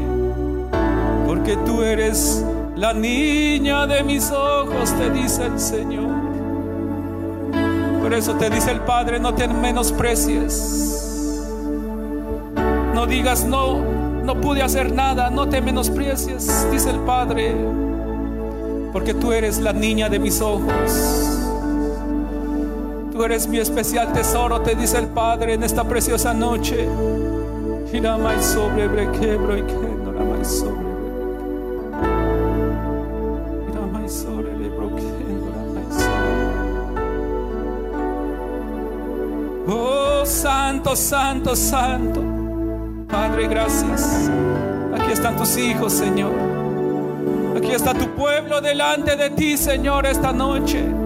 porque 1.26 1.56
tú 1.66 1.82
eres 1.82 2.44
la 2.76 2.92
niña 2.92 3.86
de 3.86 4.02
mis 4.04 4.30
ojos, 4.30 4.92
te 4.96 5.10
dice 5.10 5.46
el 5.46 5.58
Señor. 5.58 6.10
Por 8.00 8.14
eso 8.14 8.34
te 8.34 8.50
dice 8.50 8.70
el 8.70 8.80
Padre, 8.80 9.18
no 9.18 9.34
te 9.34 9.48
menosprecies. 9.48 10.92
No 12.94 13.06
digas, 13.06 13.44
no, 13.44 13.78
no 14.24 14.40
pude 14.40 14.62
hacer 14.62 14.92
nada, 14.92 15.30
no 15.30 15.48
te 15.48 15.60
menosprecies, 15.60 16.70
dice 16.70 16.90
el 16.90 17.00
Padre, 17.00 17.54
porque 18.92 19.14
tú 19.14 19.32
eres 19.32 19.58
la 19.58 19.72
niña 19.72 20.08
de 20.08 20.18
mis 20.18 20.40
ojos. 20.40 21.31
Tú 23.12 23.22
eres 23.24 23.46
mi 23.46 23.58
especial 23.58 24.12
tesoro, 24.12 24.60
te 24.62 24.74
dice 24.74 24.98
el 24.98 25.08
Padre 25.08 25.54
en 25.54 25.62
esta 25.62 25.84
preciosa 25.84 26.32
noche. 26.32 26.88
Sobre 28.40 28.88
brequebro 28.88 29.56
y 29.56 29.62
que 29.62 29.74
no 29.74 30.12
la 30.12 30.44
sobre. 30.44 30.92
Oh, 39.68 40.22
santo, 40.24 40.96
santo, 40.96 41.54
santo. 41.54 42.22
Padre, 43.08 43.46
gracias. 43.46 44.30
Aquí 44.98 45.12
están 45.12 45.36
tus 45.36 45.56
hijos, 45.56 45.92
Señor. 45.92 46.32
Aquí 47.56 47.70
está 47.72 47.94
tu 47.94 48.08
pueblo 48.16 48.60
delante 48.60 49.16
de 49.16 49.30
ti, 49.30 49.56
Señor, 49.56 50.06
esta 50.06 50.32
noche. 50.32 51.01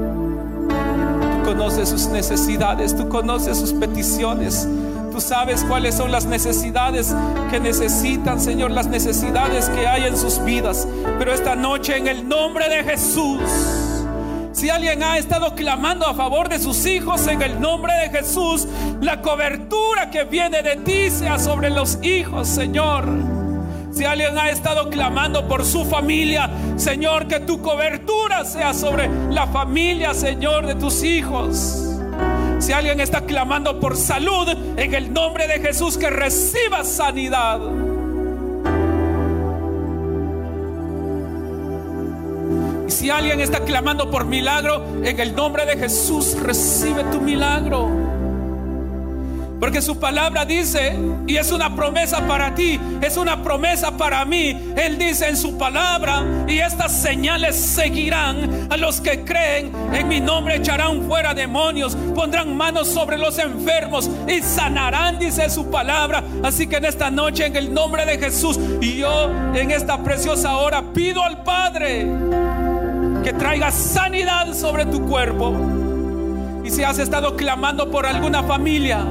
Conoces 1.47 1.91
sus 1.91 2.09
necesidades, 2.09 2.97
tú 2.97 3.09
conoces 3.09 3.57
sus 3.57 3.73
peticiones. 3.73 4.69
Tú 5.13 5.21
sabes 5.21 5.63
cuáles 5.63 5.95
son 5.95 6.11
las 6.11 6.27
necesidades 6.27 7.15
que 7.53 7.61
necesitan, 7.61 8.41
Señor, 8.41 8.73
las 8.73 8.89
necesidades 8.89 9.69
que 9.69 9.87
hay 9.87 10.07
en 10.07 10.17
sus 10.17 10.45
vidas. 10.45 10.89
Pero 11.21 11.33
esta 11.33 11.55
noche, 11.55 11.99
en 11.99 12.09
el 12.09 12.29
nombre 12.29 12.69
de 12.69 12.83
Jesús, 12.83 13.39
si 14.51 14.71
alguien 14.71 15.05
ha 15.05 15.19
estado 15.19 15.55
clamando 15.55 16.05
a 16.05 16.15
favor 16.15 16.49
de 16.49 16.59
sus 16.59 16.85
hijos 16.85 17.29
en 17.29 17.41
el 17.41 17.61
nombre 17.61 17.93
de 17.95 18.11
Jesús, 18.11 18.67
la 19.01 19.23
cobertura 19.23 20.11
que 20.11 20.25
viene 20.25 20.65
de 20.65 20.75
ti 20.79 21.11
sea 21.11 21.39
sobre 21.39 21.71
los 21.71 22.03
hijos, 22.03 22.49
Señor. 22.49 23.36
Si 23.97 24.05
alguien 24.05 24.39
ha 24.39 24.51
estado 24.51 24.91
clamando 24.91 25.49
por 25.49 25.65
su 25.65 25.87
familia, 25.87 26.51
Señor, 26.77 27.29
que 27.29 27.41
tu 27.41 27.63
cobertura 27.63 28.45
sea 28.45 28.75
sobre 28.75 29.09
la 29.31 29.47
familia, 29.47 30.13
Señor, 30.13 30.67
de 30.67 30.75
tus 30.75 31.03
hijos. 31.03 31.97
Si 32.59 32.75
alguien 32.75 33.01
está 33.01 33.23
clamando 33.23 33.81
por 33.81 33.97
salud, 33.97 34.49
en 34.77 34.93
el 34.93 35.15
nombre 35.15 35.49
de 35.49 35.61
Jesús, 35.61 35.97
que 35.97 36.11
reciba 36.11 36.85
sanidad. 36.85 37.59
Y 42.87 42.91
si 42.91 43.09
alguien 43.09 43.41
está 43.41 43.61
clamando 43.61 44.11
por 44.11 44.27
milagro, 44.27 44.85
en 45.03 45.19
el 45.19 45.35
nombre 45.35 45.65
de 45.65 45.79
Jesús, 45.79 46.39
recibe 46.39 47.03
tu 47.05 47.23
milagro. 47.23 48.06
Porque 49.59 49.81
su 49.81 49.99
palabra 49.99 50.45
dice, 50.45 50.99
y 51.27 51.37
es 51.37 51.51
una 51.51 51.75
promesa 51.75 52.27
para 52.27 52.55
ti, 52.55 52.79
es 53.01 53.17
una 53.17 53.43
promesa 53.43 53.97
para 53.97 54.25
mí. 54.27 54.73
Él 54.77 54.99
dice 54.99 55.29
en 55.29 55.37
su 55.37 55.57
palabra, 55.57 56.23
y 56.47 56.59
estas 56.59 56.93
señales 57.01 57.57
seguirán 57.57 58.69
a 58.71 58.77
los 58.77 59.01
que 59.01 59.25
creen. 59.25 59.73
En 59.95 60.09
mi 60.09 60.21
nombre 60.21 60.57
echarán 60.57 61.09
fuera 61.09 61.33
demonios, 61.33 61.97
pondrán 62.15 62.55
manos 62.55 62.89
sobre 62.89 63.17
los 63.17 63.39
enfermos 63.39 64.11
y 64.29 64.43
sanarán, 64.43 65.19
dice 65.19 65.49
su 65.49 65.71
palabra. 65.71 66.23
Así 66.43 66.67
que 66.67 66.77
en 66.77 66.85
esta 66.85 67.11
noche, 67.11 67.47
en 67.47 67.57
el 67.57 67.73
nombre 67.73 68.05
de 68.05 68.19
Jesús, 68.19 68.61
y 68.83 68.99
yo 68.99 69.31
en 69.55 69.71
esta 69.71 70.03
preciosa 70.03 70.57
hora 70.59 70.93
pido 70.93 71.23
al 71.23 71.43
Padre 71.43 72.07
que 73.25 73.33
traiga 73.33 73.71
sanidad 73.71 74.53
sobre 74.55 74.85
tu 74.85 75.07
cuerpo. 75.07 75.55
Y 76.63 76.71
si 76.71 76.85
has 76.85 76.99
estado 76.99 77.37
clamando 77.37 77.91
por 77.91 78.07
alguna 78.07 78.43
familia, 78.43 79.05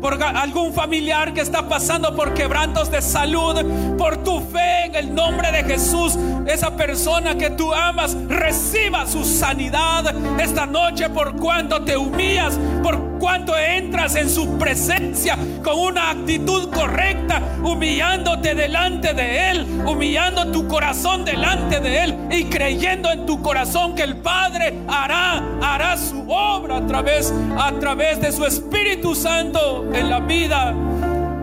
por 0.00 0.22
algún 0.22 0.72
familiar 0.72 1.34
que 1.34 1.40
está 1.40 1.68
pasando 1.68 2.14
por 2.16 2.34
quebrantos 2.34 2.90
de 2.90 3.02
salud, 3.02 3.56
por 3.96 4.16
tu 4.18 4.40
fe 4.40 4.86
en 4.86 4.94
el 4.94 5.14
nombre 5.14 5.52
de 5.52 5.64
Jesús, 5.64 6.18
esa 6.46 6.76
persona 6.76 7.36
que 7.36 7.50
tú 7.50 7.72
amas 7.72 8.16
reciba 8.28 9.06
su 9.06 9.24
sanidad 9.24 10.14
esta 10.40 10.66
noche 10.66 11.08
por 11.10 11.36
cuanto 11.36 11.82
te 11.82 11.96
humillas, 11.96 12.58
por 12.82 13.09
cuanto 13.20 13.56
entras 13.56 14.16
en 14.16 14.28
su 14.28 14.58
presencia 14.58 15.38
con 15.62 15.78
una 15.78 16.10
actitud 16.10 16.70
correcta, 16.70 17.40
humillándote 17.62 18.54
delante 18.54 19.14
de 19.14 19.50
Él, 19.50 19.66
humillando 19.86 20.50
tu 20.50 20.66
corazón 20.66 21.24
delante 21.24 21.78
de 21.78 22.04
Él 22.04 22.18
y 22.30 22.44
creyendo 22.44 23.12
en 23.12 23.26
tu 23.26 23.40
corazón 23.42 23.94
que 23.94 24.02
el 24.02 24.16
Padre 24.16 24.74
hará, 24.88 25.44
hará 25.62 25.96
su 25.96 26.28
obra 26.28 26.78
a 26.78 26.86
través, 26.86 27.32
a 27.58 27.72
través 27.78 28.20
de 28.20 28.32
su 28.32 28.44
Espíritu 28.44 29.14
Santo 29.14 29.86
en 29.92 30.08
la 30.08 30.20
vida 30.20 30.74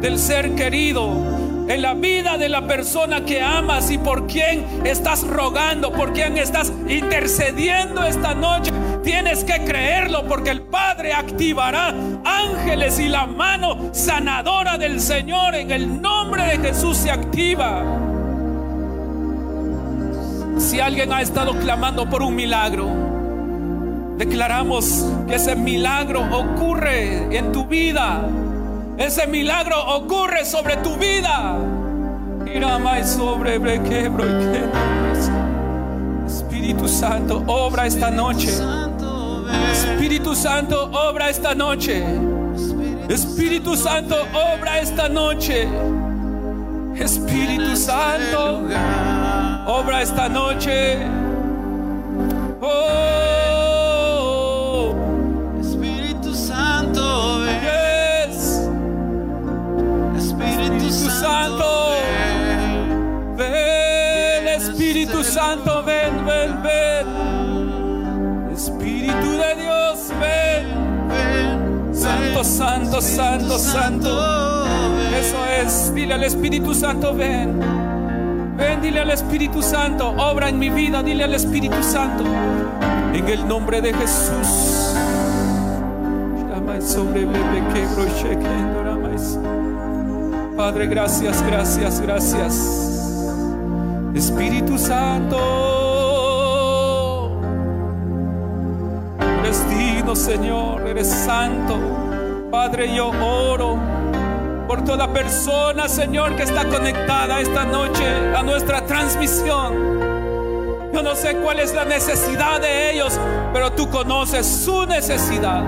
del 0.02 0.18
ser 0.18 0.56
querido, 0.56 1.37
en 1.68 1.82
la 1.82 1.94
vida 1.94 2.38
de 2.38 2.50
la 2.50 2.66
persona 2.66 3.26
que 3.26 3.42
amas 3.42 3.92
y 3.92 3.98
por 3.98 4.28
quien 4.28 4.66
estás 4.86 5.26
rogando, 5.28 5.92
por 5.92 6.14
quien 6.14 6.38
estás 6.38 6.72
intercediendo 6.88 8.04
esta 8.04 8.34
noche. 8.34 8.72
Tienes 9.04 9.44
que 9.44 9.64
creerlo 9.64 10.28
porque 10.28 10.50
el 10.50 10.62
Padre 10.62 11.14
activará 11.14 11.94
ángeles 12.24 13.00
y 13.00 13.10
la 13.10 13.26
mano 13.26 13.90
sanadora 13.94 14.78
del 14.78 15.02
Señor 15.02 15.56
en 15.56 15.72
el 15.72 16.02
nombre 16.02 16.44
de 16.44 16.58
Jesús 16.60 16.98
se 16.98 17.12
activa. 17.12 17.84
Si 20.58 20.80
alguien 20.80 21.14
ha 21.14 21.22
estado 21.22 21.54
clamando 21.60 22.10
por 22.10 22.22
un 22.22 22.36
milagro, 22.36 22.90
declaramos 24.18 25.06
que 25.28 25.36
ese 25.36 25.56
milagro 25.56 26.22
ocurre 26.32 27.38
en 27.38 27.52
tu 27.52 27.66
vida. 27.66 28.28
Ese 28.98 29.28
milagro 29.28 29.80
ocurre 29.96 30.44
sobre 30.44 30.78
tu 30.78 30.96
vida. 30.98 31.56
Irá 32.46 32.80
más 32.80 33.14
sobre 33.14 33.60
brequebro 33.60 34.26
y 34.26 34.48
Espíritu 36.26 36.88
Santo, 36.88 37.44
obra 37.48 37.86
esta 37.86 38.10
noche. 38.10 38.50
Espíritu 39.72 40.36
Santo, 40.36 40.90
obra 40.92 41.30
esta 41.30 41.54
noche. 41.54 42.04
Espíritu 43.08 43.76
Santo, 43.76 44.16
obra 44.34 44.80
esta 44.80 45.08
noche. 45.08 45.68
Espíritu 46.96 47.76
Santo, 47.76 48.64
obra 49.68 50.02
esta 50.02 50.28
noche. 50.28 50.98
Oh, 52.62 53.17
Santo. 61.20 61.66
ven. 63.38 64.48
Espíritu 64.48 65.24
Santo, 65.24 65.84
ven, 65.84 66.26
ven, 66.26 66.62
ven. 66.64 67.08
Espíritu 68.54 69.32
de 69.32 69.56
Dios, 69.62 70.12
ven. 70.20 71.94
Santo, 71.94 72.44
santo, 72.44 73.02
santo, 73.02 73.58
santo. 73.58 74.66
Eso 75.18 75.38
es, 75.62 75.94
dile 75.94 76.14
al 76.14 76.24
Espíritu 76.24 76.74
Santo, 76.74 77.14
ven. 77.14 77.60
Ven, 78.58 78.82
dile 78.82 79.02
al 79.02 79.12
Espíritu 79.12 79.62
Santo, 79.62 80.10
obra 80.18 80.50
en 80.50 80.60
mi 80.60 80.70
vida, 80.70 81.02
dile 81.04 81.24
al 81.24 81.34
Espíritu 81.34 81.82
Santo. 81.82 82.24
En 83.14 83.28
el 83.28 83.48
nombre 83.48 83.82
de 83.82 83.94
Jesús. 83.94 84.94
Padre, 90.58 90.88
gracias, 90.88 91.42
gracias, 91.44 92.02
gracias. 92.02 92.54
Espíritu 94.16 94.76
Santo. 94.80 95.38
Eres 99.40 99.70
digno, 99.70 100.16
Señor, 100.16 100.82
eres 100.88 101.08
santo. 101.08 101.78
Padre, 102.50 102.92
yo 102.92 103.10
oro 103.10 103.78
por 104.68 104.84
toda 104.84 105.14
persona, 105.14 105.88
Señor, 105.88 106.36
que 106.36 106.42
está 106.44 106.68
conectada 106.68 107.40
esta 107.40 107.64
noche 107.64 108.08
a 108.36 108.42
nuestra 108.42 108.84
transmisión. 108.84 109.98
Yo 110.92 111.04
no 111.04 111.14
sé 111.14 111.36
cuál 111.36 111.60
es 111.60 111.76
la 111.76 111.86
necesidad 111.86 112.60
de 112.60 112.94
ellos, 112.94 113.20
pero 113.54 113.74
tú 113.74 113.92
conoces 113.92 114.48
su 114.48 114.88
necesidad. 114.88 115.64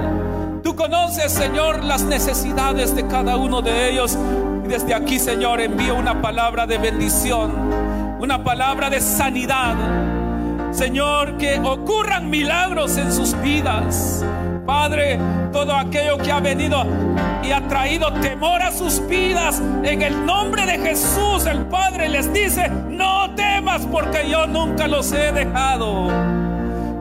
Tú 0.64 0.76
conoces, 0.76 1.32
Señor, 1.32 1.84
las 1.84 2.04
necesidades 2.04 2.96
de 2.96 3.08
cada 3.08 3.38
uno 3.38 3.62
de 3.62 3.92
ellos. 3.92 4.18
Desde 4.70 4.93
aquí, 4.93 5.17
Señor, 5.17 5.61
envío 5.61 5.95
una 5.95 6.22
palabra 6.22 6.67
de 6.67 6.78
bendición, 6.78 7.51
una 8.20 8.43
palabra 8.43 8.88
de 8.91 9.01
sanidad. 9.01 9.74
Señor, 10.72 11.38
que 11.38 11.59
ocurran 11.59 12.30
milagros 12.30 12.95
en 12.97 13.11
sus 13.11 13.34
vidas. 13.41 14.24
Padre, 14.67 15.20
todo 15.51 15.76
aquello 15.76 16.20
que 16.20 16.32
ha 16.32 16.39
venido 16.39 16.86
y 17.41 17.51
ha 17.51 17.67
traído 17.67 18.13
temor 18.22 18.61
a 18.61 18.72
sus 18.72 19.05
vidas, 19.07 19.59
en 19.84 20.03
el 20.03 20.24
nombre 20.24 20.67
de 20.67 20.78
Jesús, 20.78 21.47
el 21.47 21.65
Padre 21.65 22.07
les 22.07 22.32
dice, 22.32 22.70
no 22.70 23.34
temas 23.34 23.88
porque 23.91 24.30
yo 24.30 24.45
nunca 24.45 24.88
los 24.88 25.11
he 25.11 25.32
dejado. 25.32 26.09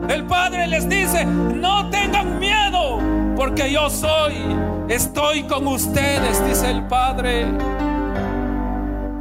El 0.09 0.25
Padre 0.25 0.65
les 0.65 0.89
dice, 0.89 1.23
no 1.23 1.87
tengan 1.91 2.39
miedo 2.39 2.97
porque 3.35 3.71
yo 3.71 3.91
soy, 3.91 4.33
estoy 4.89 5.43
con 5.43 5.67
ustedes, 5.67 6.45
dice 6.45 6.69
el 6.69 6.83
Padre. 6.87 7.45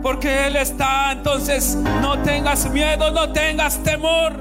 Porque 0.02 0.46
Él 0.46 0.56
está, 0.56 1.12
entonces 1.12 1.76
no 2.00 2.18
tengas 2.22 2.70
miedo, 2.70 3.10
no 3.10 3.30
tengas 3.32 3.78
temor. 3.82 4.32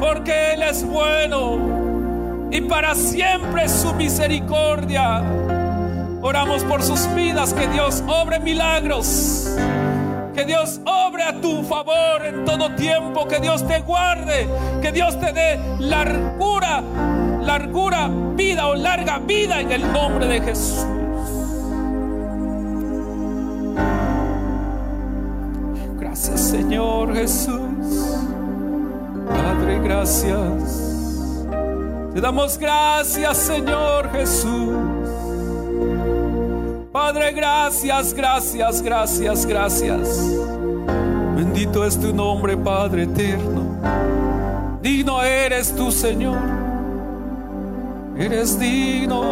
Porque 0.00 0.54
Él 0.54 0.62
es 0.62 0.84
bueno 0.84 1.58
y 2.50 2.60
para 2.62 2.94
siempre 2.94 3.68
su 3.68 3.92
misericordia. 3.94 5.22
Oramos 6.22 6.64
por 6.64 6.82
sus 6.82 7.12
vidas, 7.14 7.52
que 7.52 7.66
Dios 7.68 8.02
obre 8.06 8.40
milagros. 8.40 9.56
Que 10.34 10.44
Dios 10.44 10.80
obre 10.84 11.22
a 11.22 11.40
tu 11.40 11.62
favor 11.62 12.24
en 12.24 12.44
todo 12.44 12.74
tiempo. 12.74 13.26
Que 13.26 13.38
Dios 13.38 13.66
te 13.66 13.80
guarde. 13.80 14.48
Que 14.82 14.92
Dios 14.92 15.18
te 15.20 15.32
dé 15.32 15.58
largura, 15.78 16.82
largura, 17.42 18.10
vida 18.34 18.68
o 18.68 18.74
larga 18.74 19.18
vida 19.18 19.60
en 19.60 19.72
el 19.72 19.92
nombre 19.92 20.26
de 20.26 20.40
Jesús. 20.40 20.86
Gracias 25.98 26.40
Señor 26.40 27.14
Jesús. 27.14 27.60
Padre, 29.28 29.80
gracias. 29.80 31.46
Te 32.14 32.20
damos 32.20 32.58
gracias 32.58 33.36
Señor 33.36 34.10
Jesús. 34.12 34.96
Padre, 36.96 37.32
gracias, 37.32 38.14
gracias, 38.14 38.80
gracias, 38.80 39.44
gracias. 39.44 40.18
Bendito 41.36 41.84
es 41.84 42.00
tu 42.00 42.14
nombre, 42.14 42.56
Padre 42.56 43.02
eterno. 43.02 44.78
Digno 44.80 45.22
eres 45.22 45.76
tú, 45.76 45.92
Señor. 45.92 46.65
Eres 48.18 48.58
digno. 48.58 49.22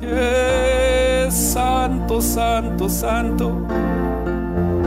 Yes, 0.00 1.34
santo, 1.34 2.20
santo, 2.20 2.88
santo. 2.88 3.66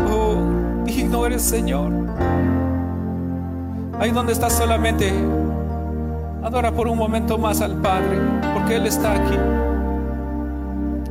Oh, 0.09 0.37
digno 0.85 1.25
eres, 1.25 1.41
Señor. 1.41 1.91
Ahí 3.99 4.11
donde 4.11 4.31
estás 4.31 4.53
solamente, 4.53 5.11
adora 6.43 6.71
por 6.71 6.87
un 6.87 6.97
momento 6.97 7.37
más 7.37 7.59
al 7.59 7.75
Padre, 7.81 8.17
porque 8.53 8.77
Él 8.77 8.87
está 8.87 9.15
aquí. 9.15 9.37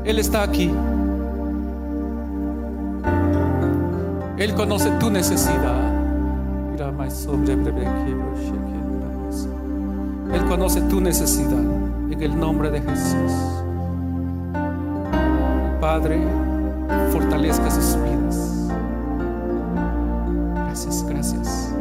Él 0.05 0.19
está 0.19 0.45
aquí. 0.45 0.73
Él 4.39 4.55
conoce 4.55 4.91
tu 4.93 5.11
necesidad. 5.11 5.85
Él 10.35 10.45
conoce 10.47 10.81
tu 10.83 11.01
necesidad 11.01 11.63
en 12.11 12.21
el 12.21 12.39
nombre 12.39 12.71
de 12.71 12.81
Jesús. 12.81 13.33
Padre, 15.81 16.21
fortalezca 17.13 17.71
sus 17.71 17.97
vidas. 18.03 18.69
Gracias, 20.55 21.07
gracias. 21.09 21.74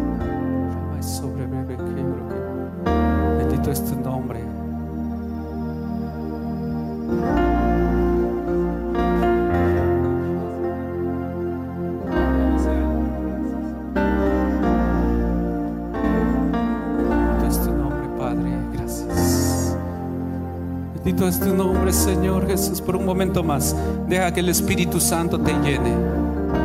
Es 21.28 21.39
tu 21.39 21.55
nombre, 21.55 21.93
Señor 21.93 22.47
Jesús. 22.47 22.82
Por 22.82 22.97
un 22.97 23.05
momento 23.05 23.43
más, 23.43 23.74
deja 24.09 24.34
que 24.34 24.41
el 24.41 24.49
Espíritu 24.49 24.99
Santo 24.99 25.39
te 25.39 25.53
llene. 25.53 25.95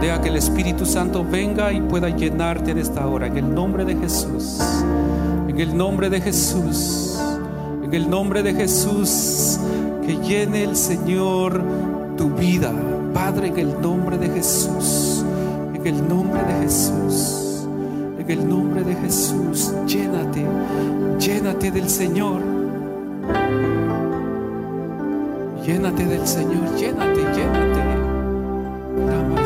Deja 0.01 0.21
que 0.21 0.31
el 0.31 0.37
Espíritu 0.37 0.85
Santo 0.85 1.25
venga 1.25 1.73
y 1.73 1.81
pueda 1.81 2.09
llenarte 2.09 2.73
en 2.73 2.79
esta 2.79 3.07
hora. 3.07 3.29
En 3.29 3.37
el 3.37 3.55
nombre 3.55 3.85
de 3.85 3.95
Jesús. 3.95 4.59
En 5.49 5.61
el 5.61 5.77
nombre 5.77 6.11
de 6.11 6.21
Jesús. 6.21 7.21
En 7.85 7.95
el 7.95 8.11
nombre 8.11 8.43
de 8.43 8.53
Jesús. 8.53 9.61
Que 10.05 10.17
llene 10.17 10.65
el 10.65 10.75
Señor 10.75 11.63
tu 12.17 12.31
vida. 12.31 12.73
Padre, 13.15 13.49
en 13.49 13.59
el 13.59 13.81
nombre 13.81 14.19
de 14.19 14.29
Jesús. 14.29 15.25
En 15.73 15.87
el 15.87 16.09
nombre 16.09 16.43
de 16.43 16.55
Jesús. 16.65 17.65
En 18.19 18.29
el 18.29 18.49
nombre 18.49 18.83
de 18.83 18.95
Jesús. 18.97 19.73
Llénate. 19.87 20.45
Llénate 21.21 21.71
del 21.71 21.89
Señor. 21.89 22.59
Llénate 25.69 26.03
del 26.03 26.27
Señor. 26.27 26.75
Llénate, 26.77 27.21
llénate. 27.35 27.83
Rama 29.07 29.45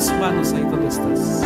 tus 0.00 0.12
manos 0.12 0.52
ahí 0.54 0.62
donde 0.62 0.88
estás. 0.88 1.39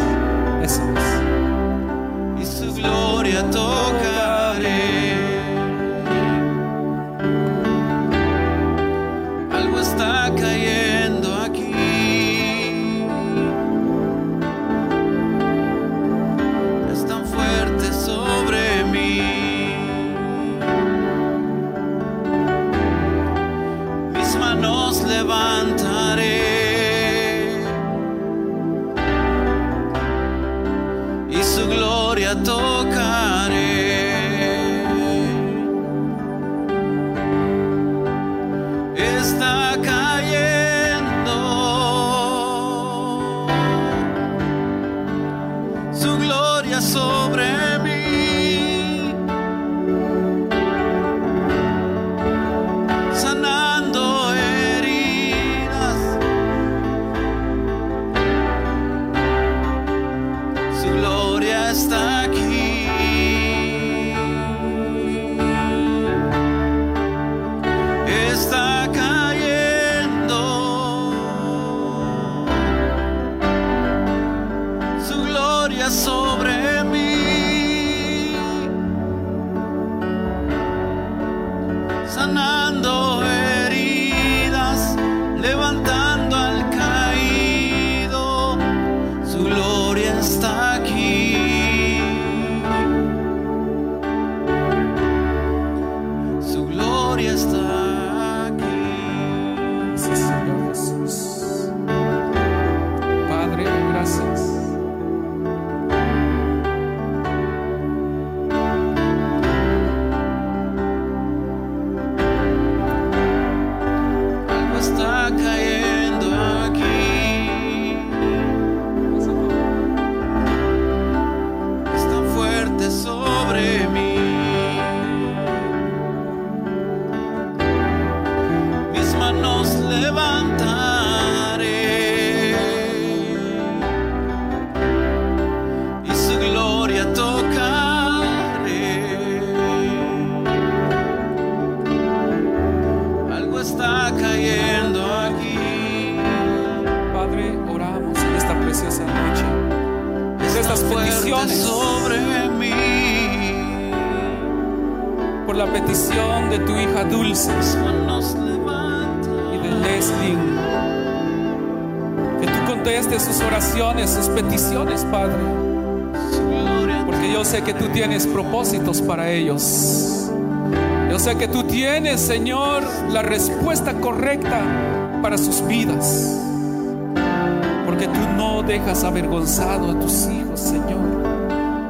dejas 178.84 179.04
avergonzado 179.04 179.92
a 179.92 179.98
tus 179.98 180.26
hijos, 180.26 180.60
Señor. 180.60 181.00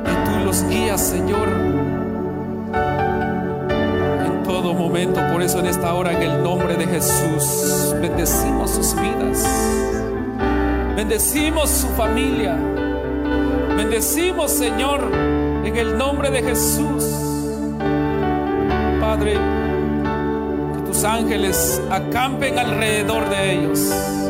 Y 0.04 0.24
tú 0.24 0.44
los 0.44 0.62
guías, 0.68 1.00
Señor, 1.00 1.48
en 4.24 4.42
todo 4.44 4.74
momento. 4.74 5.20
Por 5.32 5.42
eso 5.42 5.58
en 5.58 5.66
esta 5.66 5.92
hora, 5.92 6.12
en 6.12 6.22
el 6.22 6.42
nombre 6.44 6.76
de 6.76 6.86
Jesús, 6.86 7.96
bendecimos 8.00 8.70
sus 8.70 8.94
vidas. 8.94 9.44
Bendecimos 10.94 11.68
su 11.68 11.88
familia. 11.88 12.56
Bendecimos, 13.76 14.52
Señor, 14.52 15.00
en 15.64 15.76
el 15.76 15.98
nombre 15.98 16.30
de 16.30 16.42
Jesús. 16.42 17.04
Padre, 19.00 19.32
que 20.74 20.80
tus 20.86 21.02
ángeles 21.02 21.82
acampen 21.90 22.56
alrededor 22.56 23.28
de 23.30 23.52
ellos 23.52 24.23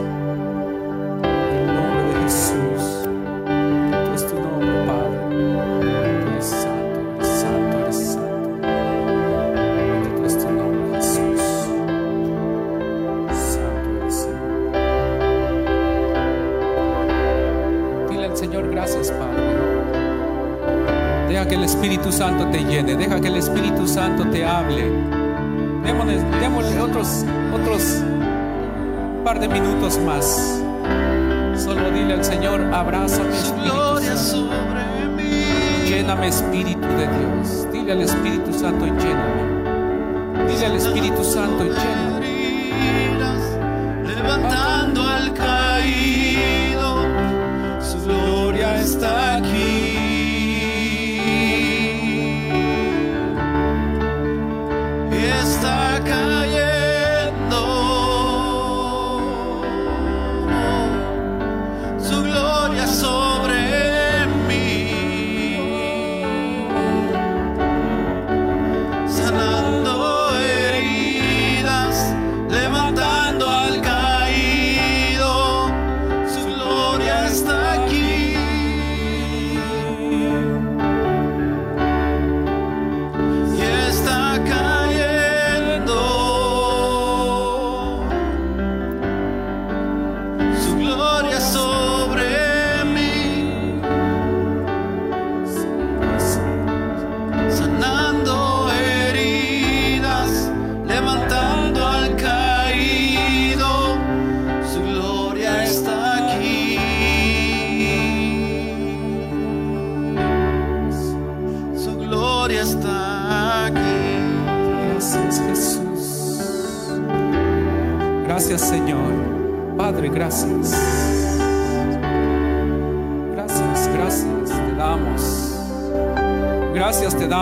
más. 30.05 30.61
Solo 31.57 31.91
dile 31.91 32.15
al 32.15 32.25
Señor, 32.25 32.61
abrázame 32.73 33.31
Espíritu 33.31 34.01
Santo. 34.01 34.51
Lléname 35.87 36.29
Espíritu 36.29 36.87
de 36.89 37.09
Dios. 37.09 37.69
Dile 37.73 37.93
al 37.93 38.03
Espíritu 38.03 38.53
Santo, 38.53 38.87
y 38.87 38.91
lléname. 38.91 40.49
Dile 40.49 40.67
al 40.67 40.77
Espíritu 40.77 41.25
Santo, 41.25 41.65
lléname. 41.65 41.94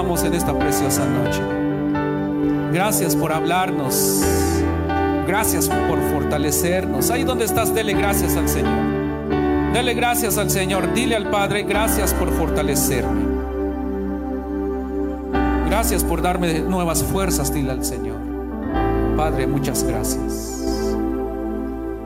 En 0.03 0.35
esta 0.35 0.53
preciosa 0.59 1.07
noche. 1.07 1.41
Gracias 2.73 3.15
por 3.15 3.33
hablarnos. 3.33 4.21
Gracias 5.27 5.69
por 5.69 5.99
fortalecernos. 6.13 7.11
Ahí 7.11 7.23
donde 7.23 7.45
estás, 7.45 7.73
dele 7.73 7.95
gracias 7.95 8.37
al 8.37 8.47
Señor. 8.49 9.73
Dele 9.73 9.95
gracias 9.95 10.37
al 10.39 10.51
Señor. 10.51 10.93
Dile 10.93 11.17
al 11.17 11.31
Padre, 11.31 11.63
gracias 11.63 12.13
por 12.13 12.31
fortalecerme. 12.33 13.23
Gracias 15.69 16.05
por 16.05 16.21
darme 16.21 16.59
nuevas 16.59 17.03
fuerzas, 17.05 17.55
dile 17.55 17.71
al 17.71 17.85
Señor. 17.85 18.19
Padre, 19.17 19.47
muchas 19.47 19.85
gracias. 19.85 20.63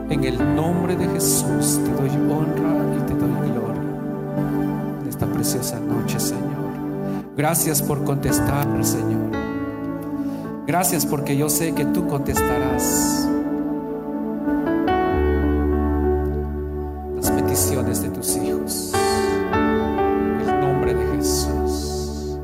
En 0.09 0.23
el 0.23 0.55
nombre 0.55 0.95
de 0.95 1.07
Jesús 1.09 1.81
te 1.83 1.91
doy 1.91 2.09
honra 2.31 2.95
y 2.95 3.07
te 3.07 3.13
doy 3.15 3.51
gloria 3.51 3.81
en 5.01 5.09
esta 5.09 5.25
preciosa 5.25 5.79
noche, 5.79 6.19
Señor. 6.19 6.56
Gracias 7.37 7.83
por 7.83 8.03
contestar, 8.03 8.65
Señor. 8.83 9.29
Gracias 10.65 11.05
porque 11.05 11.37
yo 11.37 11.49
sé 11.49 11.71
que 11.75 11.85
tú 11.85 12.07
contestarás 12.07 13.29
las 17.15 17.29
peticiones 17.29 18.01
de 18.01 18.09
tus 18.09 18.35
hijos. 18.37 18.91
En 19.53 20.49
el 20.49 20.59
nombre 20.59 20.95
de 20.95 21.15
Jesús. 21.15 22.39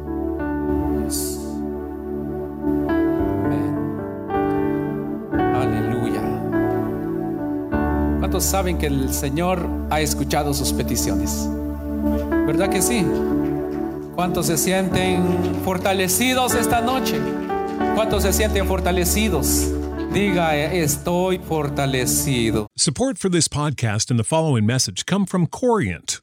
Amén. 3.47 3.75
Aleluya. 5.55 6.21
¿Cuántos 8.19 8.43
saben 8.43 8.77
que 8.77 8.85
el 8.85 9.11
Señor 9.11 9.67
ha 9.89 10.01
escuchado 10.01 10.53
sus 10.53 10.71
peticiones? 10.71 11.49
¿Verdad 12.45 12.69
que 12.69 12.83
sí? 12.83 13.03
¿Cuántos 14.24 14.45
se 14.45 14.57
sienten 14.57 15.21
fortalecidos 15.65 16.55
esta 16.55 16.80
noche? 16.80 17.19
¿Cuántos 17.93 18.24
se 18.24 18.32
sienten 18.32 18.65
fortalecidos? 18.65 19.67
Diga, 20.13 20.55
estoy 20.55 21.39
fortalecido. 21.39 22.67
Support 22.78 23.17
for 23.17 23.30
this 23.30 23.49
podcast 23.49 24.09
and 24.09 24.17
the 24.17 24.24
following 24.24 24.65
message 24.65 25.05
come 25.05 25.26
from 25.26 25.45
Corient. 25.47 26.22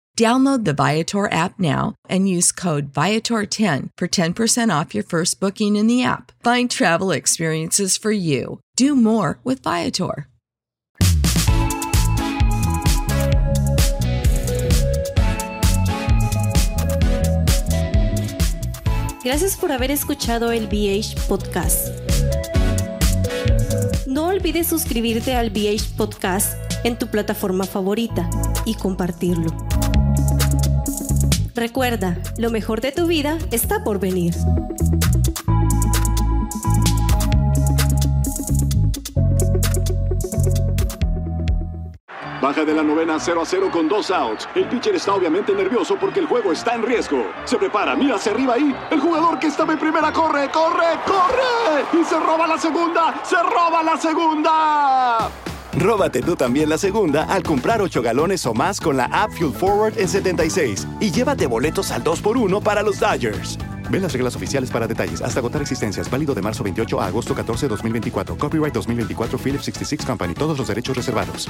Download 0.17 0.65
the 0.65 0.73
Viator 0.73 1.31
app 1.31 1.59
now 1.59 1.95
and 2.09 2.27
use 2.27 2.51
code 2.51 2.91
Viator10 2.91 3.89
for 3.97 4.07
10% 4.07 4.79
off 4.79 4.95
your 4.95 5.03
first 5.03 5.39
booking 5.39 5.75
in 5.75 5.87
the 5.87 6.03
app. 6.03 6.31
Find 6.43 6.69
travel 6.69 7.11
experiences 7.11 7.97
for 7.97 8.11
you. 8.11 8.59
Do 8.75 8.95
more 8.95 9.39
with 9.43 9.61
Viator. 9.63 10.27
Gracias 19.23 19.55
por 19.55 19.71
haber 19.71 19.91
escuchado 19.91 20.51
el 20.51 20.67
BH 20.67 21.15
Podcast. 21.27 21.89
No 24.07 24.25
olvides 24.27 24.65
suscribirte 24.65 25.35
al 25.35 25.51
BH 25.51 25.95
Podcast 25.95 26.57
en 26.83 26.97
tu 26.97 27.07
plataforma 27.07 27.65
favorita 27.65 28.27
y 28.65 28.73
compartirlo. 28.73 29.70
Recuerda, 31.55 32.17
lo 32.37 32.49
mejor 32.49 32.79
de 32.81 32.91
tu 32.91 33.07
vida 33.07 33.37
está 33.51 33.83
por 33.83 33.99
venir. 33.99 34.33
Baja 42.41 42.65
de 42.65 42.73
la 42.73 42.81
novena 42.81 43.19
0 43.19 43.41
a 43.41 43.45
0 43.45 43.69
con 43.71 43.87
dos 43.87 44.09
outs. 44.09 44.49
El 44.55 44.65
pitcher 44.67 44.95
está 44.95 45.13
obviamente 45.13 45.53
nervioso 45.53 45.95
porque 45.99 46.21
el 46.21 46.25
juego 46.25 46.51
está 46.51 46.73
en 46.73 46.83
riesgo. 46.83 47.27
Se 47.45 47.57
prepara, 47.57 47.95
mira 47.95 48.15
hacia 48.15 48.31
arriba 48.31 48.55
ahí. 48.55 48.75
El 48.89 48.99
jugador 48.99 49.37
que 49.37 49.47
estaba 49.47 49.73
en 49.73 49.79
primera 49.79 50.11
corre, 50.11 50.49
corre, 50.49 50.97
corre. 51.05 52.01
Y 52.01 52.03
se 52.03 52.19
roba 52.19 52.47
la 52.47 52.57
segunda, 52.57 53.21
se 53.23 53.35
roba 53.43 53.83
la 53.83 53.97
segunda. 53.97 55.50
Róbate 55.77 56.21
tú 56.21 56.35
también 56.35 56.69
la 56.69 56.77
segunda 56.77 57.23
al 57.23 57.43
comprar 57.43 57.81
8 57.81 58.01
galones 58.01 58.45
o 58.45 58.53
más 58.53 58.79
con 58.79 58.97
la 58.97 59.05
app 59.05 59.31
Fuel 59.31 59.53
Forward 59.53 59.97
en 59.97 60.07
76 60.07 60.87
y 60.99 61.11
llévate 61.11 61.47
boletos 61.47 61.91
al 61.91 62.03
2x1 62.03 62.61
para 62.61 62.83
los 62.83 62.99
Dodgers. 62.99 63.57
Ve 63.89 63.99
las 63.99 64.13
reglas 64.13 64.35
oficiales 64.35 64.69
para 64.69 64.87
detalles. 64.87 65.21
Hasta 65.21 65.39
agotar 65.39 65.61
existencias. 65.61 66.09
Válido 66.09 66.33
de 66.33 66.41
marzo 66.41 66.63
28 66.63 67.01
a 67.01 67.07
agosto 67.07 67.35
14, 67.35 67.67
2024. 67.67 68.37
Copyright 68.37 68.73
2024 68.73 69.37
Philips 69.37 69.65
66 69.65 70.05
Company. 70.05 70.33
Todos 70.33 70.57
los 70.57 70.67
derechos 70.67 70.95
reservados. 70.95 71.49